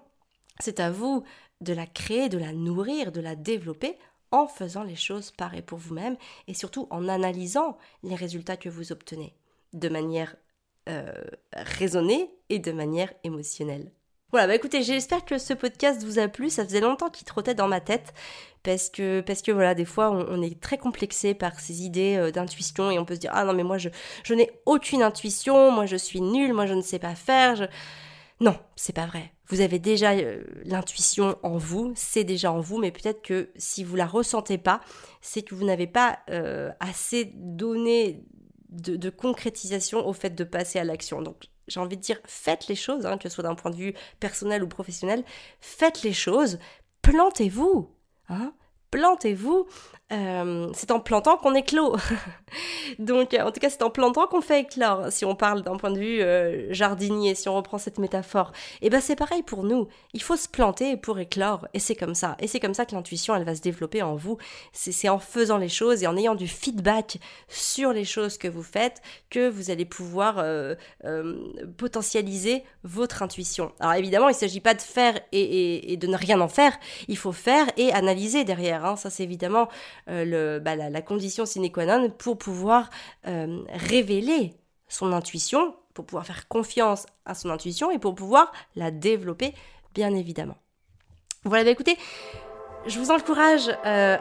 c'est 0.60 0.80
à 0.80 0.92
vous 0.92 1.24
de 1.62 1.74
la 1.74 1.88
créer, 1.88 2.30
de 2.30 2.38
la 2.38 2.54
nourrir, 2.54 3.12
de 3.12 3.22
la 3.22 3.36
développer 3.36 3.98
en 4.32 4.48
faisant 4.48 4.84
les 4.84 4.96
choses 4.96 5.32
par 5.32 5.56
et 5.56 5.62
pour 5.62 5.78
vous-même 5.78 6.18
et 6.48 6.54
surtout 6.54 6.88
en 6.90 7.08
analysant 7.08 7.78
les 8.04 8.16
résultats 8.16 8.58
que 8.58 8.70
vous 8.70 8.92
obtenez 8.92 9.36
de 9.74 9.90
manière 9.90 10.36
euh, 10.90 11.14
raisonnée 11.54 12.30
et 12.50 12.60
de 12.60 12.72
manière 12.72 13.14
émotionnelle. 13.24 13.92
Voilà, 14.36 14.48
bah 14.48 14.56
écoutez, 14.56 14.84
j'espère 14.84 15.24
que 15.24 15.38
ce 15.38 15.54
podcast 15.54 16.04
vous 16.04 16.20
a 16.20 16.28
plu. 16.28 16.50
Ça 16.50 16.66
faisait 16.66 16.82
longtemps 16.82 17.10
qu'il 17.10 17.26
trottait 17.26 17.56
dans 17.56 17.70
ma 17.70 17.80
tête 17.80 18.14
parce 18.64 18.90
que, 18.90 19.22
parce 19.22 19.42
que 19.42 19.54
voilà, 19.54 19.76
des 19.76 19.86
fois, 19.86 20.12
on, 20.12 20.42
est 20.42 20.60
très 20.60 20.78
complexé 20.78 21.34
par 21.34 21.58
ces 21.58 21.84
idées 21.84 22.18
euh, 22.18 22.32
d'intuition 22.32 22.92
et 22.92 23.00
on 23.00 23.06
peut 23.06 23.16
se 23.16 23.22
dire 23.22 23.32
ah 23.34 23.46
non 23.46 23.54
mais 23.54 23.64
moi 23.64 23.78
je, 23.78 23.88
n'ai 24.34 24.52
aucune 24.66 25.04
intuition, 25.04 25.72
moi 25.72 25.86
je 25.86 25.96
suis 25.96 26.20
nulle, 26.20 26.54
moi 26.54 26.66
je 26.66 26.74
ne 26.74 26.82
sais 26.82 27.00
pas 27.00 27.16
faire. 27.16 27.56
Je... 27.56 27.64
Non, 28.42 28.58
c'est 28.76 28.92
pas 28.92 29.06
vrai. 29.06 29.32
Vous 29.48 29.62
avez 29.62 29.80
déjà 29.80 30.12
euh, 30.12 30.44
l'intuition 30.66 31.38
en 31.42 31.56
vous, 31.58 31.94
c'est 31.96 32.26
déjà 32.26 32.52
en 32.52 32.60
vous, 32.60 32.78
mais 32.78 32.92
peut-être 32.92 33.22
que 33.22 33.52
si 33.56 33.86
vous 33.86 33.96
la 33.96 34.06
ressentez 34.06 34.58
pas, 34.58 34.82
c'est 35.22 35.44
que 35.44 35.56
vous 35.56 35.64
n'avez 35.64 35.88
pas 35.88 36.20
euh, 36.30 36.72
assez 36.82 37.32
donné 37.36 38.26
de, 38.68 38.98
de, 38.98 39.10
concrétisation 39.10 40.06
au 40.06 40.12
fait 40.12 40.36
de 40.36 40.44
passer 40.44 40.78
à 40.78 40.84
l'action. 40.84 41.22
Donc 41.22 41.46
j'ai 41.68 41.80
envie 41.80 41.98
de 41.98 42.02
dire, 42.02 42.20
faites 42.26 42.68
les 42.68 42.76
choses, 42.76 43.06
hein, 43.06 43.18
que 43.18 43.30
ce 43.30 43.36
soit 43.36 43.44
d'un 43.44 43.56
point 43.56 43.72
de 43.72 43.76
vue 43.76 43.94
personnel 44.20 44.64
ou 44.64 44.68
professionnel, 44.68 45.24
faites 45.60 46.04
les 46.04 46.14
choses, 46.14 46.60
plantez-vous. 47.02 47.90
Hein 48.30 48.54
plantez-vous 48.96 49.68
euh, 50.12 50.70
c'est 50.74 50.92
en 50.92 51.00
plantant 51.00 51.38
qu'on 51.38 51.56
éclot. 51.56 51.96
Donc, 53.00 53.34
en 53.34 53.52
tout 53.52 53.60
cas, 53.60 53.72
c'est 53.72 53.82
en 53.82 53.90
plantant 53.90 54.28
qu'on 54.28 54.42
fait 54.42 54.62
éclore, 54.62 55.12
si 55.12 55.26
on 55.26 55.36
parle 55.36 55.64
d'un 55.64 55.78
point 55.78 55.90
de 55.90 55.98
vue 55.98 56.22
euh, 56.22 56.72
jardinier, 56.72 57.34
si 57.34 57.50
on 57.50 57.56
reprend 57.56 57.80
cette 57.80 57.98
métaphore. 57.98 58.52
Et 58.82 58.88
eh 58.88 58.90
ben, 58.92 59.02
c'est 59.02 59.16
pareil 59.16 59.42
pour 59.42 59.64
nous. 59.64 59.88
Il 60.14 60.22
faut 60.22 60.36
se 60.36 60.48
planter 60.48 60.96
pour 60.96 61.18
éclore, 61.18 61.68
et 61.74 61.80
c'est 61.80 61.96
comme 61.96 62.14
ça. 62.14 62.38
Et 62.40 62.48
c'est 62.48 62.60
comme 62.60 62.76
ça 62.76 62.86
que 62.86 62.94
l'intuition, 62.94 63.36
elle 63.36 63.46
va 63.46 63.56
se 63.56 63.62
développer 63.62 64.04
en 64.04 64.16
vous. 64.16 64.38
C'est 64.74 65.10
en 65.10 65.18
faisant 65.18 65.58
les 65.58 65.70
choses 65.70 66.04
et 66.04 66.08
en 66.08 66.16
ayant 66.18 66.36
du 66.36 66.48
feedback 66.48 67.18
sur 67.48 67.92
les 67.92 68.06
choses 68.06 68.38
que 68.38 68.48
vous 68.48 68.64
faites 68.64 69.02
que 69.32 69.50
vous 69.50 69.72
allez 69.72 69.86
pouvoir 69.86 70.36
euh, 70.38 70.76
potentialiser 71.78 72.64
votre 72.84 73.24
intuition. 73.24 73.72
Alors, 73.80 73.96
évidemment, 73.96 74.30
il 74.30 74.34
ne 74.34 74.38
s'agit 74.38 74.62
pas 74.62 74.76
de 74.76 74.82
faire 74.82 75.20
et, 75.32 75.98
de 75.98 76.08
ne 76.08 76.16
rien 76.16 76.40
en 76.42 76.48
faire. 76.48 76.78
Il 77.08 77.18
faut 77.18 77.32
faire 77.32 77.66
et 77.78 77.92
analyser 77.92 78.44
derrière. 78.44 78.86
Hein. 78.86 78.96
Ça, 78.98 79.10
c'est 79.10 79.24
évidemment 79.24 79.68
euh, 80.05 80.05
le, 80.08 80.60
bah, 80.60 80.76
la, 80.76 81.02
condition 81.02 81.46
sine 81.46 81.72
qua 81.72 81.86
non 81.86 82.10
pour 82.10 82.38
pouvoir 82.38 82.90
euh, 83.28 83.64
révéler 83.70 84.54
son 84.88 85.12
intuition, 85.14 85.76
pour 85.94 86.06
pouvoir 86.06 86.26
faire 86.26 86.48
confiance 86.48 87.06
à 87.26 87.34
son 87.34 87.50
intuition 87.50 87.92
et 87.92 88.00
pour 88.00 88.16
pouvoir 88.16 88.52
la 88.76 88.92
développer, 88.92 89.54
bien 89.94 90.14
évidemment. 90.14 90.58
Voilà, 91.44 91.64
bah, 91.64 91.72
écoutez, 91.72 91.98
je 92.86 93.00
vous 93.00 93.12
encourage 93.12 93.70
euh, 93.86 94.18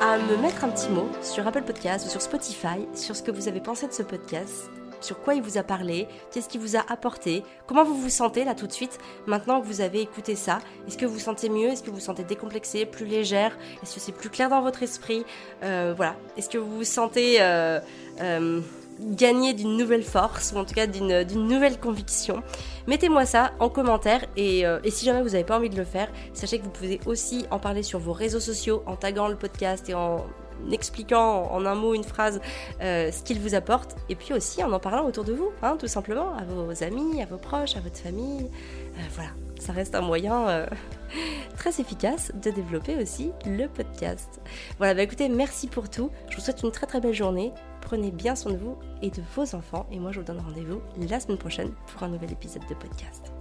à 0.00 0.18
me 0.18 0.36
mettre 0.36 0.64
un 0.64 0.68
petit 0.68 0.88
mot 0.88 1.08
sur 1.22 1.46
Apple 1.46 1.62
Podcast 1.62 2.06
ou 2.06 2.10
sur 2.10 2.22
Spotify 2.22 2.86
sur 2.94 3.16
ce 3.16 3.22
que 3.22 3.30
vous 3.30 3.48
avez 3.48 3.60
pensé 3.60 3.86
de 3.86 3.92
ce 3.92 4.02
podcast 4.02 4.70
sur 5.04 5.20
quoi 5.20 5.34
il 5.34 5.42
vous 5.42 5.58
a 5.58 5.62
parlé, 5.62 6.08
qu'est-ce 6.32 6.48
qui 6.48 6.58
vous 6.58 6.76
a 6.76 6.84
apporté, 6.88 7.42
comment 7.66 7.84
vous 7.84 7.94
vous 7.94 8.08
sentez 8.08 8.44
là 8.44 8.54
tout 8.54 8.66
de 8.66 8.72
suite 8.72 8.98
maintenant 9.26 9.60
que 9.60 9.66
vous 9.66 9.80
avez 9.80 10.00
écouté 10.00 10.34
ça. 10.34 10.58
Est-ce 10.88 10.98
que 10.98 11.06
vous 11.06 11.18
sentez 11.18 11.48
mieux? 11.48 11.68
Est-ce 11.68 11.82
que 11.82 11.90
vous 11.90 12.00
sentez 12.00 12.24
décomplexé, 12.24 12.86
plus 12.86 13.06
légère? 13.06 13.56
Est-ce 13.82 13.94
que 13.94 14.00
c'est 14.00 14.12
plus 14.12 14.30
clair 14.30 14.48
dans 14.48 14.62
votre 14.62 14.82
esprit? 14.82 15.24
Euh, 15.62 15.92
Voilà. 15.96 16.16
Est-ce 16.36 16.48
que 16.48 16.58
vous 16.58 16.76
vous 16.76 16.84
sentez 16.84 17.36
euh, 17.40 17.80
euh, 18.20 18.60
gagner 19.00 19.52
d'une 19.52 19.76
nouvelle 19.76 20.02
force 20.02 20.52
ou 20.52 20.58
en 20.58 20.64
tout 20.64 20.74
cas 20.74 20.86
d'une 20.86 21.24
nouvelle 21.48 21.78
conviction? 21.78 22.42
Mettez-moi 22.86 23.26
ça 23.26 23.52
en 23.60 23.68
commentaire 23.68 24.24
et, 24.36 24.60
et 24.60 24.90
si 24.90 25.04
jamais 25.04 25.22
vous 25.22 25.30
n'avez 25.30 25.44
pas 25.44 25.56
envie 25.56 25.70
de 25.70 25.76
le 25.76 25.84
faire, 25.84 26.08
sachez 26.32 26.58
que 26.58 26.64
vous 26.64 26.70
pouvez 26.70 27.00
aussi 27.06 27.46
en 27.50 27.58
parler 27.58 27.82
sur 27.82 27.98
vos 27.98 28.12
réseaux 28.12 28.40
sociaux 28.40 28.82
en 28.86 28.96
taguant 28.96 29.28
le 29.28 29.36
podcast 29.36 29.88
et 29.88 29.94
en 29.94 30.24
expliquant 30.72 31.50
en 31.50 31.66
un 31.66 31.74
mot, 31.74 31.94
une 31.94 32.04
phrase, 32.04 32.40
euh, 32.80 33.10
ce 33.10 33.22
qu'il 33.22 33.40
vous 33.40 33.54
apporte, 33.54 33.96
et 34.08 34.14
puis 34.14 34.32
aussi 34.32 34.62
en 34.62 34.72
en 34.72 34.78
parlant 34.78 35.06
autour 35.06 35.24
de 35.24 35.32
vous, 35.32 35.50
hein, 35.62 35.76
tout 35.78 35.86
simplement, 35.86 36.34
à 36.34 36.44
vos 36.44 36.82
amis, 36.82 37.22
à 37.22 37.26
vos 37.26 37.36
proches, 37.36 37.76
à 37.76 37.80
votre 37.80 37.98
famille. 37.98 38.50
Euh, 38.96 39.00
voilà, 39.14 39.30
ça 39.58 39.72
reste 39.72 39.94
un 39.94 40.00
moyen 40.00 40.48
euh, 40.48 40.66
très 41.56 41.80
efficace 41.80 42.32
de 42.34 42.50
développer 42.50 42.96
aussi 42.96 43.32
le 43.46 43.66
podcast. 43.66 44.40
Voilà, 44.78 44.94
bah 44.94 45.02
écoutez, 45.02 45.28
merci 45.28 45.68
pour 45.68 45.90
tout. 45.90 46.10
Je 46.30 46.36
vous 46.36 46.42
souhaite 46.42 46.62
une 46.62 46.72
très 46.72 46.86
très 46.86 47.00
belle 47.00 47.14
journée. 47.14 47.52
Prenez 47.80 48.10
bien 48.10 48.34
soin 48.34 48.52
de 48.52 48.56
vous 48.56 48.78
et 49.02 49.10
de 49.10 49.22
vos 49.34 49.54
enfants. 49.54 49.86
Et 49.92 49.98
moi, 49.98 50.10
je 50.10 50.20
vous 50.20 50.26
donne 50.26 50.40
rendez-vous 50.40 50.80
la 50.96 51.20
semaine 51.20 51.38
prochaine 51.38 51.72
pour 51.92 52.02
un 52.02 52.08
nouvel 52.08 52.32
épisode 52.32 52.66
de 52.68 52.74
podcast. 52.74 53.33